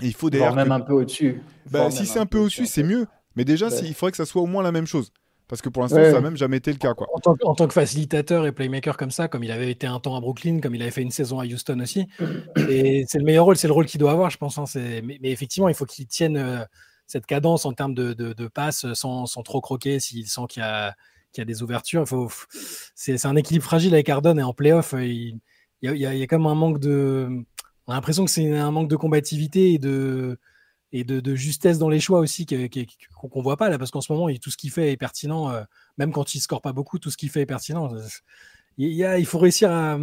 [0.00, 0.54] il faut d'ailleurs.
[0.54, 1.42] même un peu au-dessus.
[1.70, 3.06] Bah, si c'est un, peu au-dessus, c'est mieux.
[3.36, 5.12] Mais déjà, il faudrait que ça soit au moins la même chose.
[5.48, 6.94] Parce que pour l'instant, ça n'a même jamais été le cas.
[6.94, 7.06] Quoi.
[7.12, 10.20] En, tant, que facilitateur et playmaker comme ça, comme il avait été un temps à
[10.20, 12.06] Brooklyn, comme il avait fait une saison à Houston aussi,
[12.56, 14.56] c'est le meilleur rôle, c'est le rôle qu'il doit avoir, je pense.
[14.56, 16.64] Hein, mais, mais, effectivement, il faut qu'il tienne euh,
[17.06, 21.38] cette cadence en termes de, de, passes sans, sans, trop croquer s'il sent qu'il y,
[21.38, 22.06] y, a des ouvertures.
[22.94, 25.38] C'est un équilibre fragile avec Arden et en playoff, euh, il,
[25.82, 27.44] il, y a, il y a comme un manque de
[27.86, 30.38] on a l'impression que c'est un manque de combativité et de,
[30.92, 34.12] et de, justesse dans les choix aussi qu'on ne voit pas là, parce qu'en ce
[34.12, 35.62] moment, tout ce qu'il fait est pertinent, euh,
[35.98, 37.90] même quand il score pas beaucoup, tout ce qu'il fait est pertinent.
[38.78, 39.98] Il, faut réussir à,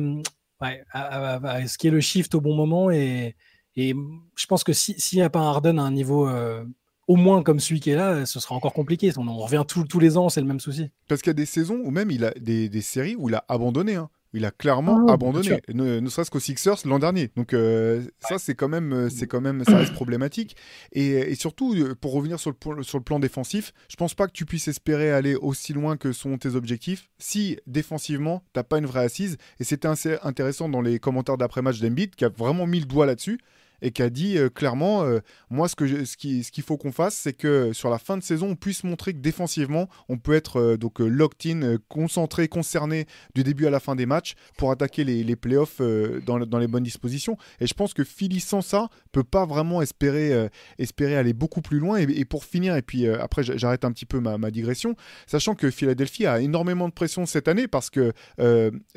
[0.61, 3.35] ce qui est le shift au bon moment et,
[3.75, 6.63] je pense que s'il n'y a pas un Harden à un niveau euh,
[7.07, 9.11] au moins comme celui qui est là, ce sera encore compliqué.
[9.17, 10.91] On, revient tous les ans, c'est le même souci.
[11.07, 13.35] Parce qu'il y a des saisons où même il a des, des séries où il
[13.35, 13.95] a abandonné.
[13.95, 14.09] Hein.
[14.33, 17.31] Il a clairement ah abandonné, ne, serait-ce qu'aux Sixers l'an dernier.
[17.35, 20.55] Donc euh, ça, c'est quand même, euh, c'est quand même, ça reste problématique.
[20.91, 24.33] Et, surtout, euh, pour revenir sur le, sur le plan défensif, je pense pas que
[24.33, 28.85] tu puisses espérer aller aussi loin que sont tes objectifs si défensivement t'as pas une
[28.85, 29.37] vraie assise.
[29.59, 29.87] Et c'était
[30.21, 33.39] intéressant dans les commentaires d'après-match d'Embiid qui a vraiment mis le doigt là-dessus
[33.81, 36.77] et qui a dit euh, clairement euh, moi ce que ce qu'il ce qu'il faut
[36.77, 40.17] qu'on fasse c'est que sur la fin de saison on puisse montrer que défensivement on
[40.17, 44.35] peut être euh, donc locked in concentré concerné du début à la fin des matchs
[44.57, 45.81] pour attaquer les, les playoffs
[46.25, 47.37] dans, dans, les bonnes dispositions.
[47.59, 51.79] Et je pense que Philly sans ça peut pas vraiment espérer espérer aller beaucoup plus
[51.79, 51.97] loin.
[51.97, 55.71] Et, pour finir et puis après j'arrête un petit peu ma, ma, digression sachant que
[55.71, 58.13] Philadelphie a énormément de pression cette année parce que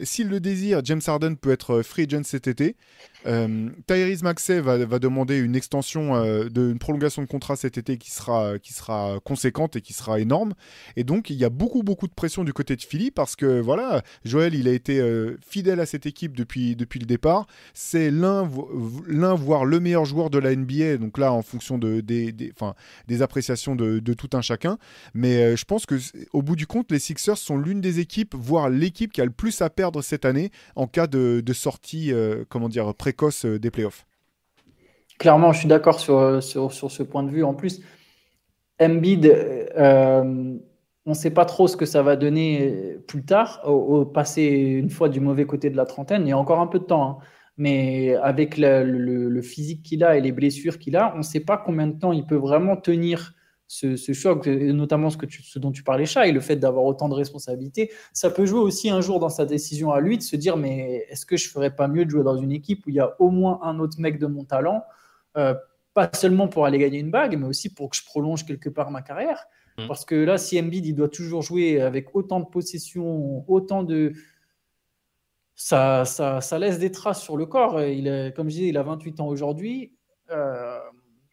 [0.02, 2.76] s'il le désire James Harden peut être free agent cet été.
[3.24, 8.10] Tyrese Maxey va va, demander une extension, euh, une prolongation de contrat cet été qui
[8.10, 10.54] sera, qui sera conséquente et qui sera énorme.
[10.96, 13.60] Et donc, il y a beaucoup, beaucoup de pression du côté de Philly parce que,
[13.60, 17.46] voilà, Joël, il a été euh, fidèle à cette équipe depuis, depuis le départ.
[17.74, 18.48] C'est l'un,
[19.06, 20.98] l'un, voire le meilleur joueur de la NBA.
[20.98, 22.52] Donc là, en fonction de, des, des,
[23.08, 24.78] des appréciations de, de, tout un chacun.
[25.14, 25.96] Mais euh, je pense que
[26.32, 29.30] au bout du compte, les Sixers sont l'une des équipes, voire l'équipe qui a le
[29.30, 32.12] plus à perdre cette année en cas de, de sortie,
[32.48, 34.06] comment dire, précoce des playoffs.
[35.18, 37.44] Clairement, je suis d'accord sur, sur, sur, ce point de vue.
[37.44, 37.82] En plus,
[38.80, 40.58] Embiid, euh,
[41.06, 44.90] on ne sait pas trop ce que ça va donner plus tard, au, passer une
[44.90, 46.22] fois du mauvais côté de la trentaine.
[46.26, 47.18] Il y a encore un peu de temps, hein.
[47.56, 51.56] mais avec le, physique qu'il a et les blessures qu'il a, on ne sait pas
[51.56, 53.34] combien de temps il peut vraiment tenir
[53.66, 57.14] ce, ce choc, notamment ce dont tu parlais, Chat, et le fait d'avoir autant de
[57.14, 57.90] responsabilités.
[58.12, 61.06] Ça peut jouer aussi un jour dans sa décision à lui de se dire mais
[61.08, 63.16] est-ce que je ferais pas mieux de jouer dans une équipe où il y a
[63.18, 64.84] au moins un autre mec de mon talent
[65.36, 65.54] euh,
[65.94, 68.90] pas seulement pour aller gagner une bague, mais aussi pour que je prolonge quelque part
[68.90, 69.44] ma carrière.
[69.78, 69.86] Mm.
[69.88, 74.12] Parce que là, si Embiid, il doit toujours jouer avec autant de possession, autant de...
[75.54, 77.80] Ça, ça, ça laisse des traces sur le corps.
[77.82, 79.94] Il est, comme je disais, il a 28 ans aujourd'hui.
[80.30, 80.78] Euh,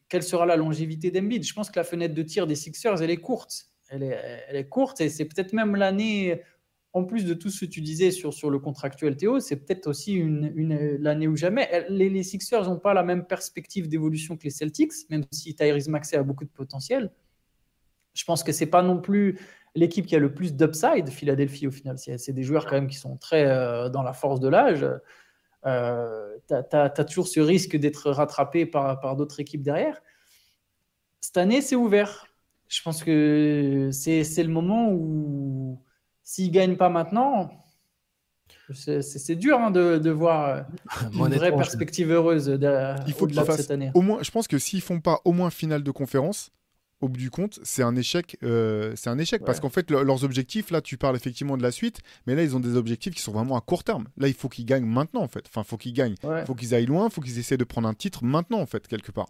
[0.09, 1.43] quelle sera la longévité d'Embiid?
[1.43, 3.67] Je pense que la fenêtre de tir des Sixers, elle est courte.
[3.89, 6.41] Elle est, elle est courte et c'est peut-être même l'année
[6.93, 9.87] en plus de tout ce que tu disais sur, sur le contractuel Théo, c'est peut-être
[9.87, 11.85] aussi une, une l'année ou jamais.
[11.89, 15.87] Les, les Sixers n'ont pas la même perspective d'évolution que les Celtics, même si Tyrese
[15.87, 17.11] Maxey a beaucoup de potentiel.
[18.13, 19.39] Je pense que c'est pas non plus
[19.75, 21.97] l'équipe qui a le plus d'upside, Philadelphie au final.
[21.99, 24.85] C'est des joueurs quand même qui sont très euh, dans la force de l'âge.
[25.65, 30.01] Euh, tu as, toujours ce risque d'être rattrapé par, par d'autres équipes derrière.
[31.21, 32.25] Cette année, c'est ouvert.
[32.67, 35.79] Je pense que c'est le moment où
[36.29, 37.49] s'il ne gagne pas maintenant,
[38.71, 40.61] c'est dur hein, de, voir euh,
[41.13, 43.89] une vraie perspective heureuse de, il faut de cette année.
[43.95, 46.51] Au moins, je pense que s'ils font pas au moins finale de conférence,
[47.01, 48.37] au bout du compte, c'est un échec.
[48.43, 51.71] Euh, c'est un échec parce qu'en fait, leurs objectifs, là, tu parles effectivement de la
[51.71, 54.05] suite, mais là, ils ont des objectifs qui sont vraiment à court terme.
[54.17, 55.45] Là, il faut qu'ils gagnent maintenant, en fait.
[55.47, 56.15] Enfin, faut qu'ils gagnent.
[56.21, 57.07] Il faut qu'ils aillent loin.
[57.07, 59.29] Il faut qu'ils essaient de prendre un titre maintenant, en fait, quelque part.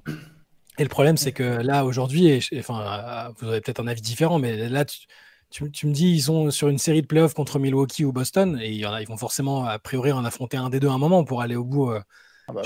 [0.77, 4.67] Et le problème, c'est que là, aujourd'hui, enfin, vous avez peut-être un avis différent, mais
[4.67, 5.07] là, tu
[5.49, 8.69] tu, me dis, ils sont sur une série de playoffs contre Milwaukee ou Boston, et
[8.69, 10.91] il y en a, ils vont forcément, a priori, en affronter un des deux à
[10.91, 11.91] un moment pour aller au bout.
[11.91, 12.01] Euh.
[12.47, 12.61] Ah bah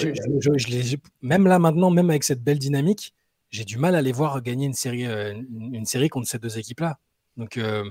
[1.22, 3.14] même là, maintenant, même avec cette belle dynamique,
[3.50, 6.58] j'ai du mal à les voir gagner une série, euh, une, série contre ces deux
[6.58, 7.00] équipes-là.
[7.38, 7.84] Donc, euh,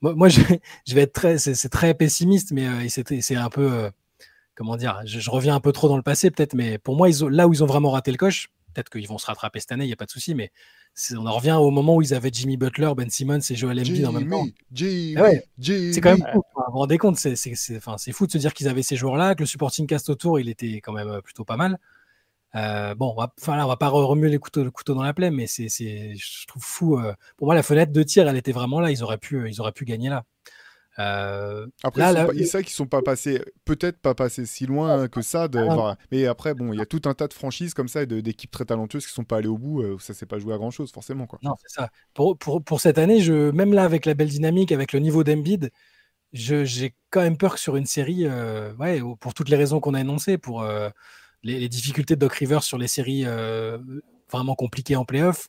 [0.00, 0.40] moi, je,
[0.94, 3.90] vais être très, c'est très pessimiste, mais c'est un peu,
[4.54, 7.24] comment dire, je, reviens un peu trop dans le passé peut-être, mais pour moi, ils
[7.24, 9.84] là où ils ont vraiment raté le coche, peut-être qu'ils vont se rattraper cette année,
[9.84, 10.50] il n'y a pas de souci, mais
[11.16, 14.06] on en revient au moment où ils avaient Jimmy Butler, Ben Simmons et Joel Embiid
[14.06, 14.46] en même temps.
[15.16, 15.30] Ah
[15.92, 16.42] c'est quand même fou.
[16.54, 19.46] vous vous rendez compte, c'est fou de se dire qu'ils avaient ces joueurs-là, que le
[19.46, 21.78] supporting cast autour, il était quand même plutôt pas mal.
[22.54, 25.30] Euh, bon, on va, enfin, va pas remuer les couteaux, le couteau dans la plaie,
[25.30, 26.98] mais c'est, je trouve fou.
[26.98, 28.90] Euh, pour moi, la fenêtre de tir, elle était vraiment là.
[28.90, 30.24] Ils auraient pu, ils auraient pu gagner là.
[30.98, 35.22] Euh, après, là, ils, sont qu'ils sont pas passés, peut-être pas passés si loin que
[35.22, 35.46] ça.
[35.46, 35.96] De, ah.
[36.10, 38.50] mais après, bon, il y a tout un tas de franchises comme ça et d'équipes
[38.50, 39.82] très talentueuses qui sont pas allées au bout.
[39.82, 41.26] Euh, ça s'est pas joué à grand chose, forcément.
[41.26, 41.38] Quoi.
[41.42, 41.90] Non, c'est ça.
[42.14, 45.22] Pour, pour, pour, cette année, je, même là, avec la belle dynamique, avec le niveau
[45.22, 45.70] d'Embiid,
[46.32, 49.94] j'ai quand même peur que sur une série, euh, ouais, pour toutes les raisons qu'on
[49.94, 50.66] a énoncées, pour
[51.44, 53.24] les, difficultés de Doc Rivers sur les séries
[54.30, 55.48] vraiment compliquées en playoff.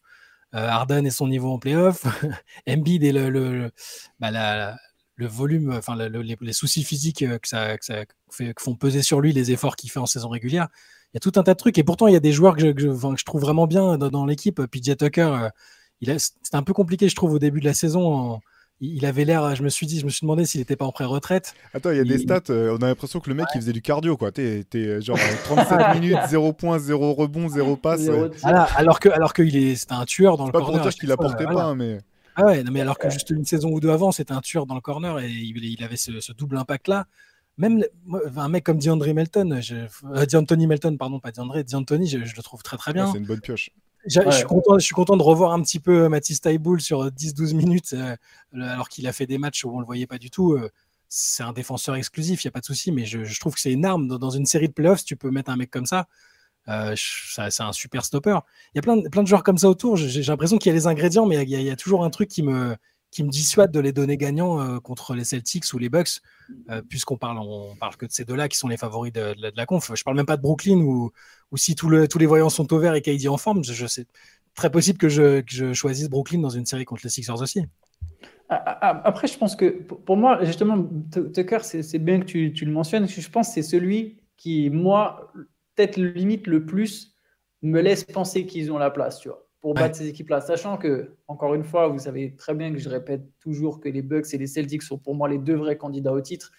[0.52, 2.08] Harden et son niveau en playoff,
[2.68, 3.72] Embiid et le, le
[4.20, 4.80] bah, la,
[5.20, 7.76] le volume, enfin les, soucis physiques euh, que ça,
[8.32, 10.68] fait, font peser sur lui les efforts qu'il fait en saison régulière,
[11.14, 11.78] il y a tout un tas de trucs.
[11.78, 13.42] Et pourtant, il y a des joueurs que je, que je, enfin, que je trouve
[13.42, 14.62] vraiment bien dans, dans l'équipe.
[14.66, 15.50] PJ Tucker,
[16.08, 18.14] euh, c'était un peu compliqué, je trouve, au début de la saison.
[18.14, 18.42] En-
[18.82, 20.92] il avait l'air, je me suis dit, je me suis demandé s'il n'était pas en
[20.92, 21.54] pré-retraite.
[21.74, 23.74] Attends, il y a des stats, euh, on a l'impression que le mec il faisait
[23.74, 24.32] du cardio quoi.
[24.32, 28.08] T'es euh, genre euh, 37 minutes, 0 points, 0 rebond, 0 passe.
[28.08, 28.30] Euh.
[28.42, 30.82] Voilà, alors que, alors qu'il est, c'était un tueur dans le Pas pour corner.
[30.82, 31.60] à dire chaque qu'il apportait voilà.
[31.60, 32.00] pas, mais.
[32.36, 34.66] Ah ouais, non, mais alors que juste une saison ou deux avant, c'était un tueur
[34.66, 37.06] dans le corner et il, il avait ce, ce double impact-là.
[37.58, 37.84] Même
[38.38, 42.36] un mec comme DeAndre Melton, je, euh, DeAnthony Melton, pardon, pas DeAndre, DeAnthony, je, je
[42.36, 43.12] le trouve très très Ouais, bien.
[43.12, 43.72] c'est une bonne pioche.
[44.06, 44.24] Ouais.
[44.26, 47.54] Je, suis content, je suis content de revoir un petit peu Mathis Taiboul sur 10-12
[47.54, 48.16] minutes, euh,
[48.54, 50.54] alors qu'il a fait des matchs où on le voyait pas du tout.
[50.54, 50.70] euh,
[51.10, 53.60] c'est un défenseur exclusif, il n'y a pas de souci, mais je, je trouve que
[53.60, 54.08] c'est une arme.
[54.08, 56.08] Dans, dans une série de playoffs, tu peux mettre un mec comme ça.
[56.70, 58.38] Euh, c'est un super stopper.
[58.74, 59.98] Il y a plein de, joueurs comme ça autour.
[59.98, 62.44] J'ai l'impression qu'il y a les ingrédients, mais il y a, toujours un truc qui
[62.44, 62.76] me,
[63.18, 66.22] dissuade de les donner gagnants euh, contre les Celtics ou les Bucks,
[66.70, 67.40] euh, puisqu'on parle,
[67.80, 69.92] parle que de ces deux-là qui sont les favoris de, la, conf.
[69.96, 71.12] Je parle même pas de Brooklyn où,
[71.56, 74.06] si tous les voyants sont au vert et KD en forme, je, je sais
[74.56, 77.64] très possible que je, choisisse Brooklyn dans une série contre les Sixers aussi.
[78.50, 82.72] Après, je pense que pour moi, justement, Tu- Tucker, c'est bien que tu, tu le
[82.72, 83.08] mentionnes.
[83.08, 85.32] Je pense que c'est celui qui, moi,
[85.80, 87.16] peut-être limite le plus,
[87.62, 89.80] me laisse penser qu'ils ont la place, tu vois, pour Ouais.
[89.82, 90.42] battre ces équipes-là.
[90.42, 94.02] Sachant que, encore une fois, vous savez très bien que je répète toujours que les
[94.02, 96.52] Bucks et les Celtics sont pour moi les deux vrais candidats au titre.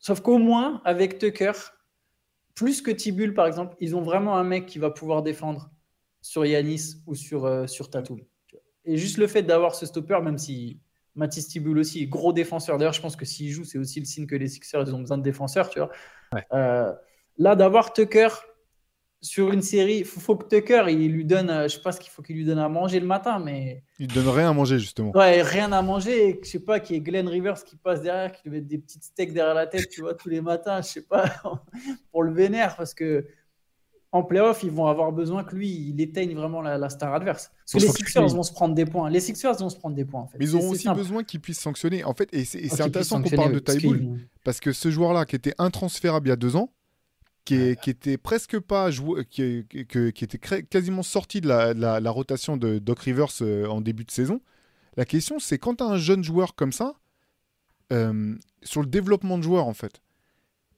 [0.00, 1.52] Sauf qu'au moins, avec Tucker,
[2.54, 5.70] plus que Tibul, par exemple, ils ont vraiment un mec qui va pouvoir défendre
[6.20, 8.20] sur Yanis ou sur, euh, sur Tatum.
[8.84, 10.80] Et juste le fait d'avoir ce stopper, même si
[11.14, 14.06] Mathis Tibul aussi est gros défenseur, d'ailleurs, je pense que s'il joue, c'est aussi le
[14.06, 15.90] signe que les Sixers, ils ont besoin de défenseurs, tu vois.
[16.52, 16.92] Euh,
[17.40, 18.28] là, d'avoir Tucker
[19.22, 21.92] sur une série, il faut, faut que Tucker, il lui donne, euh, je sais pas
[21.92, 24.52] ce qu'il faut qu'il lui donne à manger le matin, mais Il donne rien à
[24.52, 25.10] manger justement.
[25.14, 28.00] Ouais, rien à manger, et je sais pas, qu'il y ait Glenn Rivers qui passe
[28.02, 30.80] derrière, qui lui met des petites steaks derrière la tête, tu vois, tous les matins,
[30.80, 31.24] je sais pas,
[32.12, 33.26] pour le vénère, parce que
[34.12, 37.52] en playoff, ils vont avoir besoin que lui, il éteigne vraiment la, la star adverse.
[37.60, 39.08] Parce que les Sixers vont se prendre des points.
[39.08, 40.36] Les Sixers vont se prendre des points, en fait.
[40.36, 40.98] Mais ils auront aussi simple.
[40.98, 42.02] besoin qu'ils puissent sanctionner.
[42.02, 45.36] En fait, et c'est puissent intéressant qu'on parle de Tybull parce que ce joueur-là qui
[45.36, 46.72] était intransférable il y a deux ans,
[47.44, 51.74] qui, est- qui était presque pas joué, qui, qui- qui était quasiment sorti de la,
[51.74, 54.40] de la- la rotation de Doc Rivers euh, en début de saison.
[54.96, 56.94] La question, c'est quand tu as un jeune joueur comme ça,
[57.92, 60.00] euh, sur le développement de joueurs en fait.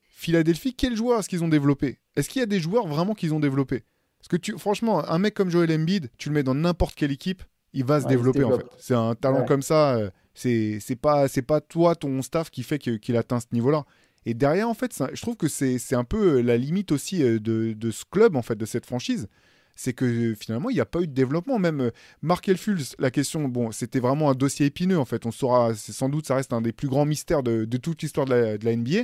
[0.09, 1.99] Philadelphie, quel joueur est-ce qu'ils ont développé?
[2.15, 3.83] Est-ce qu'il y a des joueurs vraiment qu'ils ont développé?
[4.19, 7.11] Parce que tu, franchement, un mec comme Joel Embiid, tu le mets dans n'importe quelle
[7.11, 7.43] équipe,
[7.73, 8.65] il va se Ouais, il se développer en fait.
[8.77, 9.45] C'est un talent Ouais.
[9.45, 9.95] comme ça.
[9.95, 13.85] euh, c'est pas pas toi ton staff qui fait qu'il atteint ce niveau-là.
[14.25, 17.39] Et derrière en fait, je trouve que c'est un peu euh, la limite aussi euh,
[17.39, 19.27] de, ce club en fait, de cette franchise.
[19.75, 21.59] C'est que euh, finalement il n'y a pas eu de développement.
[21.59, 25.25] Même euh, Mark Elfulz, la question, bon, c'était vraiment un dossier épineux en fait.
[25.25, 28.57] On saura, sans doute, ça reste un des plus grands mystères de, toute l'histoire de
[28.63, 29.03] la, NBA.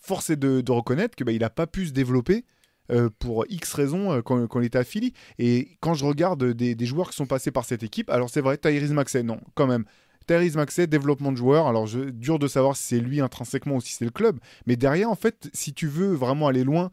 [0.00, 2.44] Force est de, reconnaître que bah, n'a pas pu se développer
[3.20, 5.14] pour X raisons quand, quand il était à Philly.
[5.38, 8.42] Et quand je regarde des, des joueurs qui sont passés par cette équipe, alors c'est
[8.42, 9.86] vrai, Tyrese Maxey, non, quand même.
[10.26, 11.66] Tyrese Maxey, développement de joueur.
[11.66, 14.38] Alors, je, dur de savoir si c'est lui intrinsèquement ou si c'est le club.
[14.66, 16.90] Mais derrière, en fait, si tu veux vraiment aller loin,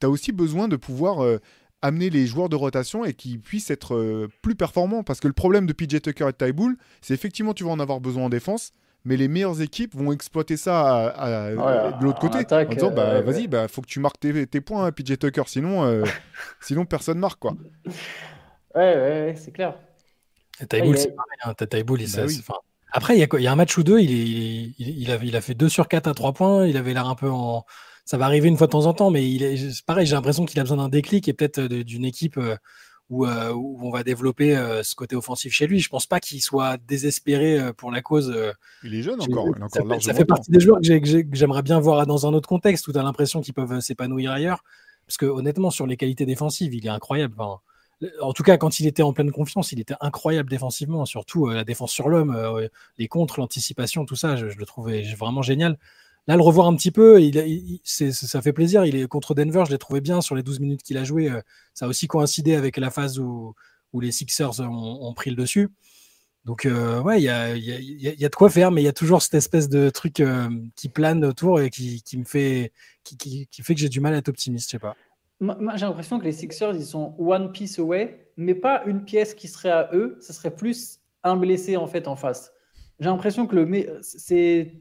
[0.00, 1.38] tu as aussi besoin de pouvoir euh,
[1.82, 5.02] amener les joueurs de rotation et qu'ils puissent être euh, plus performants.
[5.02, 7.70] Parce que le problème de PJ Tucker et de Ty Bull, c'est effectivement tu vas
[7.70, 8.72] en avoir besoin en défense.
[9.06, 12.36] Mais les meilleures équipes vont exploiter ça à- à- Ouais, de l'autre côté.
[12.40, 14.92] attaque, en disant, euh, bah, vas-y, bah, faut que tu marques tes, tes points, hein,
[14.92, 15.44] PJ Tucker.
[15.46, 16.04] Sinon, euh,
[16.60, 17.38] sinon personne marque.
[17.40, 17.54] Quoi.
[17.86, 17.92] Ouais,
[18.74, 19.74] ouais, ouais, c'est clair.
[20.80, 21.38] A- c'est pareil.
[21.44, 21.54] Hein.
[22.06, 22.34] Bah oui.
[22.92, 25.02] Après, il y, a quoi- il y a un match ou deux, il, est, il,
[25.02, 26.66] il, a, il a fait 2 sur 4 à 3 points.
[26.66, 27.64] Il avait l'air un peu en.
[28.04, 30.16] Ça va arriver une fois de temps en temps, mais il est, c'est pareil, j'ai
[30.16, 32.56] l'impression qu'il a besoin d'un déclic et peut-être de- d'une équipe euh,
[33.08, 35.78] où, euh, où on va développer euh, ce côté offensif chez lui.
[35.78, 38.32] Je pense pas qu'il soit désespéré euh, pour la cause.
[38.34, 38.52] euh,
[38.82, 39.44] Il est jeune encore.
[39.68, 41.78] Ça, encore fait, ça fait partie des joueurs que j'ai- que j'ai- que j'aimerais bien
[41.78, 44.64] voir dans un autre contexte où tu as l'impression qu'ils peuvent euh, s'épanouir ailleurs.
[45.06, 47.34] Parce que honnêtement, sur les qualités défensives, il est incroyable.
[47.38, 47.60] Enfin,
[48.20, 51.04] en tout cas, quand il était en pleine confiance, il était incroyable défensivement.
[51.04, 55.02] Surtout euh, la défense sur l'homme, euh, les contres, l'anticipation, tout ça, je, le trouvais
[55.14, 55.78] vraiment génial.
[56.26, 57.18] Là, le revoir un petit peu,
[57.84, 58.84] ça fait plaisir.
[58.84, 61.30] Il est contre Denver, je l'ai trouvé bien sur les 12 minutes qu'il a joué.
[61.30, 61.40] euh,
[61.74, 63.54] ça a aussi coïncidé avec la phase où,
[63.92, 65.68] où les Sixers ont, pris le dessus.
[66.46, 68.80] Donc, euh, ouais, il y a, y, a, y y a de quoi faire, mais
[68.82, 72.16] il y a toujours cette espèce de truc euh, qui plane autour et qui, qui
[72.16, 72.72] me fait,
[73.04, 74.96] qui- qui fait que j'ai du mal à être optimiste, je sais pas.
[75.40, 79.34] Moi, j'ai l'impression que les Sixers, ils sont one piece away, mais pas une pièce
[79.34, 80.18] qui serait à eux.
[80.20, 82.52] Ce serait plus un blessé en fait en face.
[82.98, 84.72] J'ai l'impression que le, c'est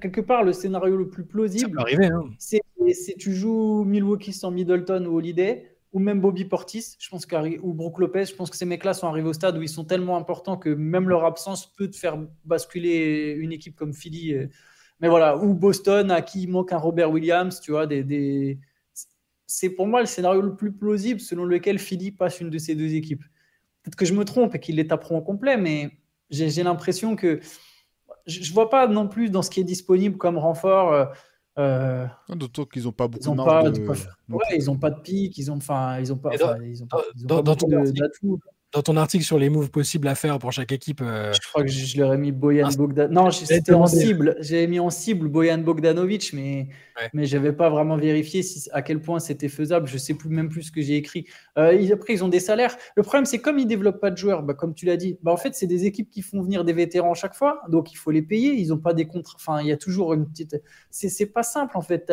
[0.00, 1.70] quelque part le scénario le plus Ça plausible.
[1.72, 2.24] peut arriver, hein.
[2.38, 7.26] C'est si tu joues Milwaukee sans Middleton ou Holiday, ou même Bobby Portis, je pense
[7.62, 9.84] ou Brook Lopez, je pense que ces mecs-là sont arrivés au stade où ils sont
[9.84, 14.32] tellement importants que même leur absence peut te faire basculer une équipe comme Philly.
[14.34, 14.46] euh.
[15.00, 18.58] Mais voilà, ou Boston à qui il manque un Robert Williams, tu vois, des, des-
[19.50, 22.76] c'est pour moi le scénario le plus plausible selon lequel Philly passe une de ces
[22.76, 23.24] deux équipes.
[23.82, 25.90] Peut-être que je me trompe et qu'ils les taperont au complet, mais
[26.30, 27.40] j'ai l'impression que
[28.26, 30.92] je ne vois pas non plus dans ce qui est disponible comme renfort.
[30.92, 31.04] Euh,
[31.58, 33.72] euh D'autant qu'ils n'ont pas beaucoup ils de marge.
[33.72, 33.84] De...
[34.28, 36.44] Ouais, ils n'ont pas de pic, ils n'ont enfin, ils ont pas, ils
[36.84, 37.56] ont pas, ils ont dans
[38.72, 41.00] ton article sur les moves possibles à faire pour chaque équipe.
[41.02, 43.12] Euh, je crois que je, leur ai mis Boyan ah, Bogdanovic.
[43.12, 44.36] Non, c'était en cible.
[44.38, 46.68] J'ai mis en cible Boyan Bogdanovic, mais,
[47.12, 49.88] mais je n'avais pas vraiment vérifié si, à quel point c'était faisable.
[49.88, 51.26] Je ne sais plus même plus ce que j'ai écrit.
[51.58, 52.76] Euh, après, ils ont des salaires.
[52.94, 55.18] Le problème, c'est comme ils ne développent pas de joueurs, bah, comme tu l'as dit,
[55.22, 57.62] bah, en fait, c'est des équipes qui font venir des vétérans chaque fois.
[57.68, 58.54] Donc, il faut les payer.
[58.54, 59.36] Ils n'ont pas des contrats.
[59.36, 60.56] Enfin, il y a toujours une petite.
[60.90, 62.12] C'est pas simple, en fait.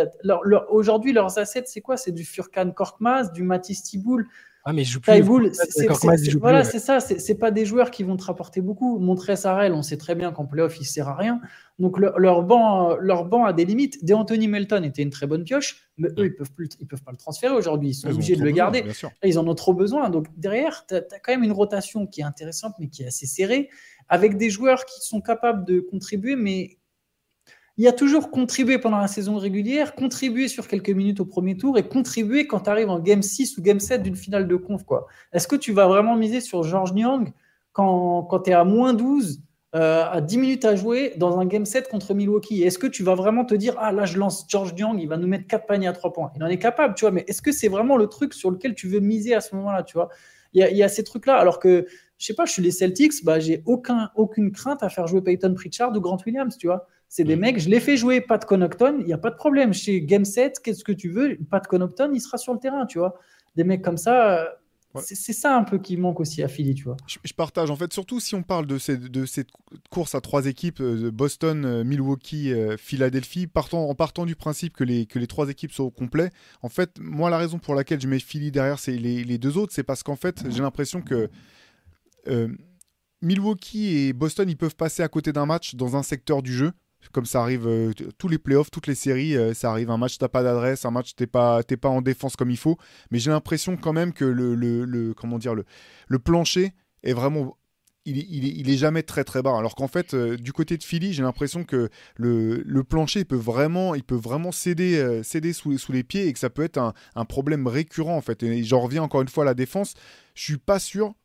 [0.70, 1.98] Aujourd'hui, leurs assets, c'est quoi?
[1.98, 4.28] C'est du Furkan Korkmaz, du Matisse Tiboul.
[4.70, 5.14] Ah, mais je joue plus.
[6.40, 7.00] voilà, c'est ça.
[7.00, 9.00] C'est pas des joueurs qui vont te rapporter beaucoup.
[9.00, 11.40] Montrer Sarel, on sait très bien qu'en playoff, il sert à rien.
[11.80, 14.04] Donc leur, banc, leur banc a des limites.
[14.04, 17.02] Des Anthony Melton était une très bonne pioche, mais eux, ils peuvent plus, ils peuvent
[17.02, 17.92] pas le transférer aujourd'hui.
[17.92, 18.84] Ils sont obligés de le garder.
[19.24, 20.10] ils en ont trop besoin.
[20.10, 23.26] Donc derrière, tu as, quand même une rotation qui est intéressante, mais qui est assez
[23.26, 23.70] serrée,
[24.10, 26.77] avec des joueurs qui sont capables de contribuer, mais
[27.78, 31.78] il a toujours contribué pendant la saison régulière, contribué sur quelques minutes au premier tour
[31.78, 34.82] et contribué quand tu arrives en game 6 ou game 7 d'une finale de conf.
[35.32, 37.32] Est-ce que tu vas vraiment miser sur George Nyang
[37.74, 39.42] quand, quand tu es à moins 12,
[39.76, 42.64] euh, à 10 minutes à jouer dans un game 7 contre Milwaukee?
[42.64, 45.18] Est-ce que tu vas vraiment te dire, ah là, je lance George Nyang, il va
[45.18, 46.32] nous mettre 4 paniers à 3 points?
[46.36, 48.74] Il en est capable, tu vois, mais est-ce que c'est vraiment le truc sur lequel
[48.74, 50.10] tu veux miser à ce moment-là, tu vois?
[50.54, 51.86] Il y, a, ces trucs-là, alors que
[52.18, 55.22] je sais pas, je suis les Celtics, bah, j'ai aucun, aucune crainte à faire jouer
[55.22, 56.88] Peyton Pritchard ou Grant Williams, tu vois?
[57.10, 57.40] C'est des mm.
[57.40, 59.74] mecs, je les fais jouer Pat Connaughton, il n'y a pas de problème.
[59.74, 63.00] Chez Game 7, qu'est-ce que tu veux Pat Connaughton, il sera sur le terrain, tu
[63.00, 63.20] vois.
[63.56, 64.46] Des mecs comme ça, euh,
[65.02, 66.98] c'est ça un peu qui manque aussi à Philly, tu vois.
[67.08, 69.50] Je, partage, en fait, surtout si on parle de, ces, de cette
[69.90, 74.84] course à trois équipes, euh, Boston, euh, Milwaukee, Philadelphie, partant, en partant du principe que
[74.84, 76.30] les, que les trois équipes sont au complet.
[76.62, 79.58] En fait, moi, la raison pour laquelle je mets Philly derrière c'est les, les, deux
[79.58, 81.30] autres, c'est parce qu'en fait, j'ai l'impression que
[83.22, 86.74] Milwaukee et Boston, ils peuvent passer à côté d'un match dans un secteur du jeu
[87.12, 90.18] comme ça arrive euh, tous les playoffs, toutes les séries, euh, ça arrive un match
[90.18, 92.78] t'as pas d'adresse, un match t'es pas pas en défense comme il faut,
[93.12, 95.66] mais j'ai l'impression quand même que le, comment dire le,
[96.08, 96.74] le plancher
[97.04, 97.58] est vraiment
[98.06, 99.58] il, il, est jamais très très bas.
[99.58, 103.36] Alors qu'en fait, euh, du côté de Philly, j'ai l'impression que le, le, plancher peut
[103.36, 106.78] vraiment, il peut vraiment céder, céder sous, sous, les pieds et que ça peut être
[106.78, 108.44] un, un problème récurrent en fait.
[108.44, 109.94] Et j'en reviens encore une fois à la défense.
[110.36, 111.16] Je suis pas sûr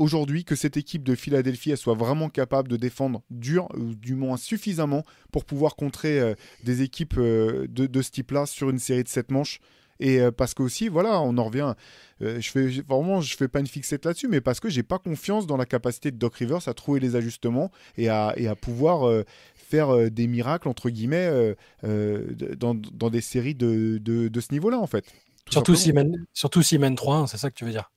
[0.00, 4.38] aujourd'hui que cette équipe de Philadelphie soit vraiment capable de défendre dur, ou du moins
[4.38, 6.34] suffisamment pour pouvoir contrer euh,
[6.64, 9.60] des équipes euh, de, ce type-là sur une série de 7 manches.
[10.02, 11.74] Et euh, parce que aussi, voilà, on en revient.
[12.20, 15.46] je fais vraiment, je fais pas une fixette là-dessus, mais parce que j'ai pas confiance
[15.46, 19.24] dans la capacité de Doc Rivers à trouver les ajustements et à, et à pouvoir
[19.54, 25.04] faire des miracles entre guillemets dans, dans, des séries de, de, ce niveau-là en fait.
[25.50, 27.90] Surtout s'il mène, surtout mène 3 c'est ça que tu veux dire?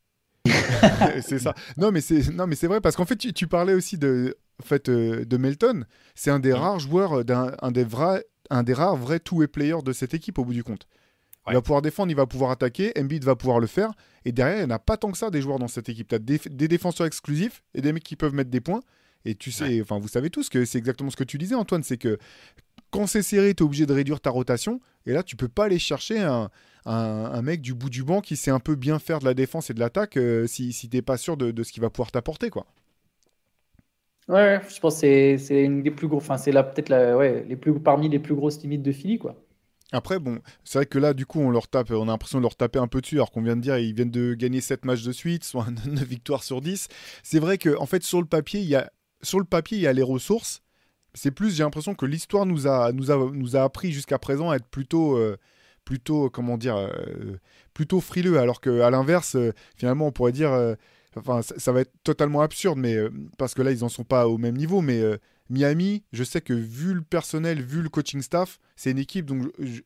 [1.21, 1.53] c'est ça.
[1.77, 4.65] Non, mais c'est non, mais c'est vrai parce qu'en fait, tu, parlais aussi de en
[4.65, 5.85] fait euh, de Melton.
[6.15, 9.47] C'est un des rares joueurs, euh, d'un un des vrais, un des rares vrais two-way
[9.47, 10.87] players de cette équipe au bout du compte.
[11.49, 13.91] Il va pouvoir défendre, il va pouvoir attaquer, Embiid va pouvoir le faire.
[14.23, 16.07] Et derrière, il n'y en a pas tant que ça des joueurs dans cette équipe.
[16.07, 18.79] Tu as des, défenseurs exclusifs et des mecs qui peuvent mettre des points.
[19.25, 21.83] Et tu sais, enfin, vous savez tous que c'est exactement ce que tu disais, Antoine,
[21.83, 22.17] c'est que
[22.91, 24.79] quand c'est serré, tu es obligé de réduire ta rotation.
[25.05, 26.49] Et là, tu peux pas aller chercher un,
[26.85, 29.69] un, mec du bout du banc qui sait un peu bien faire de la défense
[29.69, 32.49] et de l'attaque euh, si, si t'es pas sûr de, ce qu'il va pouvoir t'apporter,
[32.49, 32.65] quoi.
[34.29, 37.57] Ouais, je pense que c'est une des plus gros, enfin c'est peut-être la, ouais, les
[37.57, 39.35] plus parmi les plus grosses limites de Philly, quoi.
[39.93, 42.41] Après, bon, c'est vrai que là, du coup, on leur tape, on a l'impression de
[42.41, 44.85] leur taper un peu dessus, alors qu'on vient de dire, ils viennent de gagner 7
[44.85, 46.87] matchs de suite, soit 9 victoires sur 10.
[47.21, 49.81] C'est vrai que, en fait, sur le papier, il y a, sur le papier, il
[49.81, 50.61] y a les ressources.
[51.13, 54.49] C'est plus, j'ai l'impression que l'histoire nous a, nous, a, nous a appris jusqu'à présent
[54.49, 55.37] à être plutôt, euh,
[55.85, 57.37] plutôt, comment dire, euh,
[57.73, 60.75] plutôt frileux, alors qu'à l'inverse, euh, finalement, on pourrait dire, euh,
[61.15, 62.97] enfin, ça, va être totalement absurde, mais
[63.37, 65.01] parce que là, ils n'en sont pas au même niveau, mais
[65.49, 69.51] Miami, je sais que vu le personnel, vu le coaching staff, c'est une équipe donc
[69.59, 69.81] je,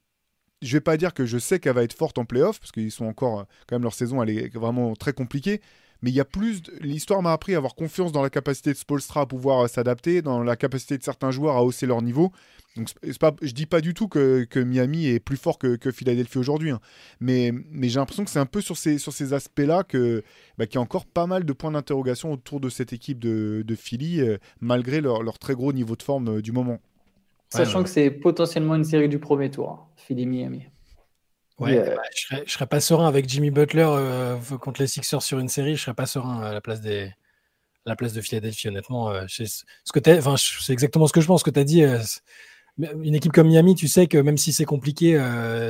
[0.61, 2.91] je vais pas dire que je sais qu'elle va être forte en playoff, parce qu'ils
[2.91, 5.61] sont encore, quand même, leur saison, elle est vraiment très compliquée,
[6.01, 6.61] mais il y a plus.
[6.81, 10.43] L'histoire m'a appris à avoir confiance dans la capacité de Spolstra à pouvoir s'adapter, dans
[10.43, 12.31] la capacité de certains joueurs à hausser leur niveau.
[12.77, 15.75] Donc, c'est pas, je dis pas du tout que, que Miami est plus fort que,
[15.75, 16.79] que Philadelphie aujourd'hui, hein.
[17.19, 20.23] mais, mais j'ai l'impression que c'est un peu sur ces, sur ces aspects-là que
[20.57, 23.63] bah, qu'il y a encore pas mal de points d'interrogation autour de cette équipe de,
[23.65, 26.79] de Philly, euh, malgré leur, leur, très gros niveau de forme euh, du moment.
[27.49, 30.67] Sachant que c'est potentiellement une série du premier tour, hein, Philly-Miami.
[31.59, 35.23] Ouais, bah, je, serais, je serais pas serein avec Jimmy Butler euh, contre les Sixers
[35.23, 37.05] sur une série, je serais pas serein à la place des,
[37.85, 39.11] à la place de Philadelphie, honnêtement.
[39.21, 39.43] que
[40.37, 41.41] c'est exactement ce que je pense.
[41.41, 41.83] Ce que tu as dit,
[42.77, 45.17] une équipe comme Miami, tu sais que même si c'est compliqué,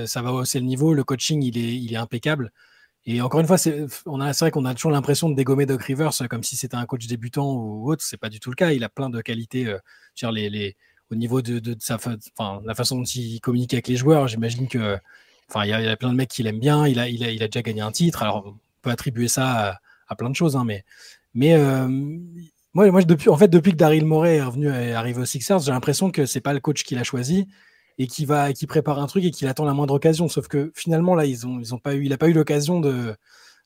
[0.08, 0.94] ça va hausser le niveau.
[0.94, 2.52] Le coaching, il est, il est impeccable.
[3.06, 3.86] Et encore une fois, c'est
[4.42, 7.54] vrai qu'on a toujours l'impression de dégommer Doc Rivers comme si c'était un coach débutant
[7.54, 8.04] ou autre.
[8.04, 8.74] C'est pas du tout le cas.
[8.74, 9.74] Il a plein de qualités.
[10.34, 10.76] les, les,
[11.10, 14.68] au niveau de, de, sa, enfin, la façon dont il communique avec les joueurs, j'imagine
[14.68, 15.00] que,
[15.56, 16.88] il y, a, plein de mecs qui l'aiment bien.
[16.88, 17.08] Il a,
[17.48, 18.22] déjà gagné un titre.
[18.24, 20.84] Alors, on peut attribuer ça à, plein de choses, hein, mais,
[21.34, 21.88] mais euh,
[22.74, 25.72] moi, depuis, en fait, depuis que Daryl Morey est revenu et arrivé aux Sixers, j'ai
[25.72, 27.48] l'impression que c'est pas le coach qu'il a choisi
[27.98, 30.30] et qui va, qui prépare un truc et qu'il attend la moindre occasion.
[30.30, 33.16] Sauf que finalement, là, ils ont, pas eu, il a pas eu l'occasion de,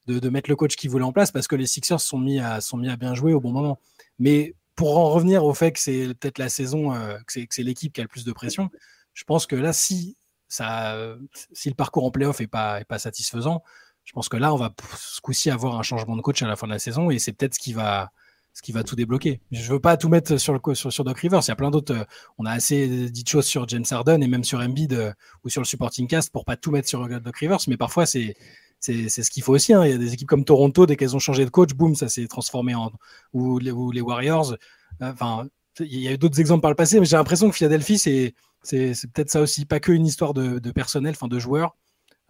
[0.07, 2.77] mettre le coach qu'il voulait en place parce que les Sixers sont mis à, sont
[2.77, 3.79] mis à bien jouer au bon moment.
[4.19, 7.91] Mais pour en revenir au fait que c'est peut-être la saison, euh, que c'est l'équipe
[7.91, 8.69] qui a le plus de pression,
[9.13, 10.15] je pense que là, si,
[10.51, 13.63] si le parcours en playoff n'est pas, est pas satisfaisant,
[14.03, 16.55] je pense que là, on va ce coup-ci avoir un changement de coach à la
[16.55, 18.11] fin de la saison et c'est peut-être ce qui va
[18.53, 19.39] ce qui va tout débloquer.
[19.51, 21.39] Je veux pas tout mettre sur, le, Doc Rivers.
[21.41, 21.93] Il y a plein d'autres.
[21.93, 22.03] Euh,
[22.37, 25.13] on a assez dit de choses sur James Harden et même sur Embiid euh,
[25.45, 27.59] ou sur le supporting cast pour pas tout mettre sur Doc Rivers.
[27.67, 28.35] Mais parfois, c'est
[28.81, 29.73] ce qu'il faut aussi.
[29.73, 29.85] Hein.
[29.85, 32.09] Il y a des équipes comme Toronto, dès qu'elles ont changé de coach, boum, ça
[32.09, 32.91] s'est transformé en.
[33.33, 34.53] Ou les, les Warriors.
[35.01, 35.47] Euh, enfin,
[35.79, 38.33] il y a eu d'autres exemples par le passé, mais j'ai l'impression que Philadelphie, c'est
[38.63, 39.65] peut-être ça aussi.
[39.65, 41.75] Pas que une histoire de, personnel, enfin de joueurs,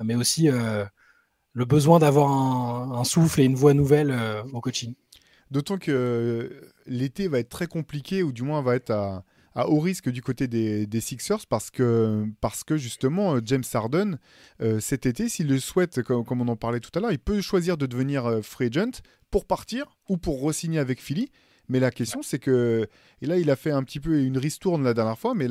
[0.04, 0.86] mais aussi euh,
[1.54, 4.94] le besoin d'avoir un, souffle et une voix nouvelle euh, au coaching.
[5.50, 9.26] D'autant que l'été va être très compliqué, ou du moins va être à,
[9.56, 14.18] à haut risque du côté des, Sixers parce que, parce que justement James Harden
[14.62, 17.42] euh, cet été s'il le souhaite comme, on en parlait tout à l'heure il peut
[17.42, 21.32] choisir de devenir euh, free agent pour partir ou pour re-signer avec Philly
[21.72, 22.88] mais la question c'est que
[23.22, 25.48] et là il a fait un petit peu une ristourne la dernière fois mais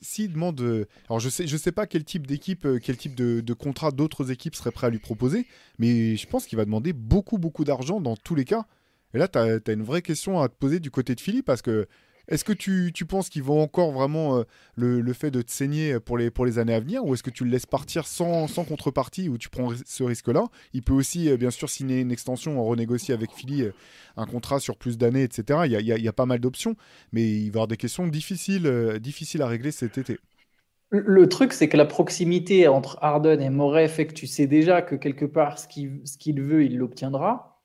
[0.00, 3.52] s'il demande euh, alors je sais je sais pas quel type d'équipe quel type de,
[3.52, 5.46] contrat d'autres équipes seraient prêts à lui proposer
[5.78, 8.66] mais je pense qu'il va demander beaucoup beaucoup d'argent dans tous les cas.
[9.14, 11.60] Et là tu as, une vraie question à te poser du côté de Philly parce
[11.60, 11.86] que
[12.28, 14.42] est-ce que tu, penses qu'ils vont encore vraiment euh,
[14.76, 17.30] le, fait de te saigner pour les, pour les années à venir ou est-ce que
[17.30, 20.44] tu le laisses partir sans, contrepartie ou tu prends ce risque-là?
[20.72, 23.72] Il peut aussi, euh, bien sûr, signer une extension, en renégocier avec Philly euh,
[24.16, 25.60] un contrat sur plus d'années, etc.
[25.66, 26.76] Il y, a, pas mal d'options,
[27.12, 30.18] mais il va y avoir des questions difficiles, difficiles à régler cet été.
[30.90, 34.82] Le truc, c'est que la proximité entre Harden et Moret fait que tu sais déjà
[34.82, 37.62] que quelque part, ce qu'il veut, il l'obtiendra.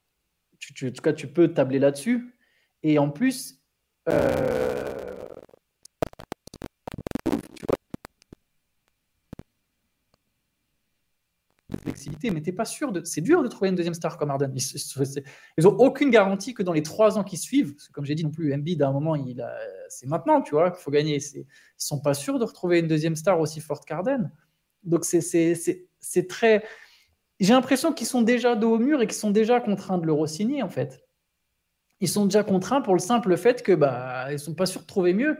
[0.54, 2.34] en tout cas, tu peux tabler là-dessus.
[2.82, 3.57] Et en plus,
[4.08, 4.58] euh,
[11.78, 13.02] flexibilité, mais t'es pas sûr de.
[13.04, 14.52] C'est dur de trouver une deuxième star comme Arden.
[14.54, 15.22] Ils,
[15.56, 18.30] ils ont aucune garantie que dans les trois ans qui suivent, comme j'ai dit non
[18.30, 19.44] plus, Embiid à un moment, il
[19.88, 21.16] c'est maintenant, tu vois, qu'il faut gagner.
[21.16, 21.46] Ils
[21.76, 24.30] sont pas sûrs de retrouver une deuxième star aussi forte qu'Arden.
[24.84, 26.64] Donc c'est très.
[27.40, 30.12] J'ai l'impression qu'ils sont déjà dos au mur et qu'ils sont déjà contraints de le
[30.12, 31.07] re-signer en fait
[32.00, 34.86] ils sont déjà contraints pour le simple fait que bah ils sont pas sûrs de
[34.86, 35.36] trouver mieux.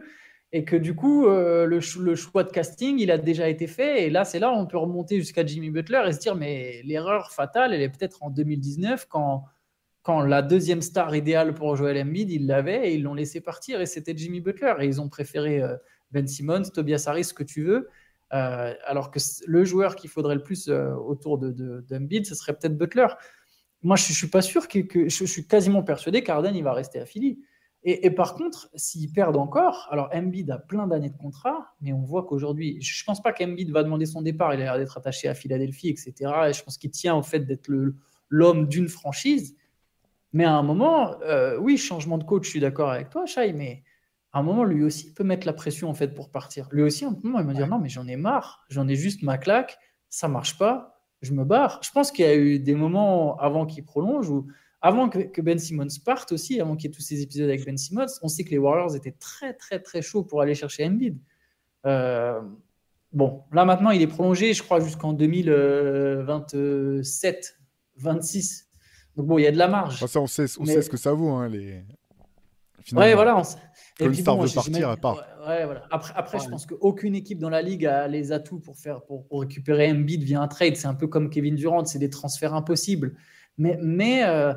[0.51, 4.07] Et que du coup euh, le, choix de casting il a déjà été fait.
[4.07, 7.33] Et là c'est là on peut remonter jusqu'à Jimmy Butler et se dire mais l'erreur
[7.33, 9.45] fatale elle est peut-être en 2019 quand
[10.03, 13.81] quand la deuxième star idéale pour Joel Embiid ils l'avaient et ils l'ont laissé partir.
[13.83, 14.75] Et c'était Jimmy Butler.
[14.81, 15.77] Et ils ont préféré euh,
[16.13, 17.89] Ben Simmons, Tobias Harris, ce que tu veux.
[18.33, 22.77] Euh, alors que le joueur qu'il faudrait le plus autour de, de, ce serait peut-être
[22.77, 23.07] Butler
[23.83, 26.99] moi, je ne suis pas sûr que, je, suis quasiment persuadé qu'Arden il va rester
[26.99, 27.41] à Philly.
[27.85, 32.03] Et, par contre, s'ils perdent encore, alors Embiid a plein d'années de contrat, mais on
[32.03, 34.99] voit qu'aujourd'hui, je ne pense pas qu'Embiid va demander son départ, il a l'air d'être
[34.99, 36.12] attaché à Philadelphie, etc.
[36.49, 37.70] Et je pense qu'il tient au fait d'être
[38.29, 39.57] l'homme d'une franchise.
[40.33, 43.53] Mais à un moment, euh, oui, changement de coach, je suis d'accord avec toi, Shai,
[43.53, 43.85] mais
[44.33, 46.68] à un moment, lui aussi peut mettre la pression en fait pour partir.
[46.72, 48.97] Lui aussi, à un moment, il va dire non, mais j'en ai marre, j'en ai
[48.97, 51.81] juste ma claque, ça marche pas je me barre.
[51.83, 54.47] Je pense qu'il y a eu des moments avant qu'il prolonge ou
[54.81, 57.77] avant que, Ben Simmons parte aussi, avant qu'il y ait tous ces épisodes avec Ben
[57.77, 61.19] Simmons, on sait que les Warriors étaient très très très chauds pour aller chercher Embiid.
[61.87, 62.41] Euh,
[63.12, 67.59] bon, là maintenant il est prolongé, je crois, jusqu'en 2027,
[67.97, 68.69] 26.
[69.16, 70.07] Donc bon, il y a de la marge.
[70.07, 71.83] ça, on sait, on sait ce que ça vaut, hein, les.
[72.93, 73.36] Ouais, voilà.
[73.36, 73.43] On...
[74.01, 75.16] Et puis, bon, veut partir, à part.
[75.47, 75.84] Ouais, voilà.
[75.91, 79.26] Après, après je pense qu'aucune équipe dans la ligue a les atouts pour, faire, pour,
[79.32, 80.76] récupérer Embiid via un trade.
[80.76, 83.16] C'est un peu comme Kevin Durant, c'est des transferts impossibles.
[83.57, 84.55] Mais, mais euh,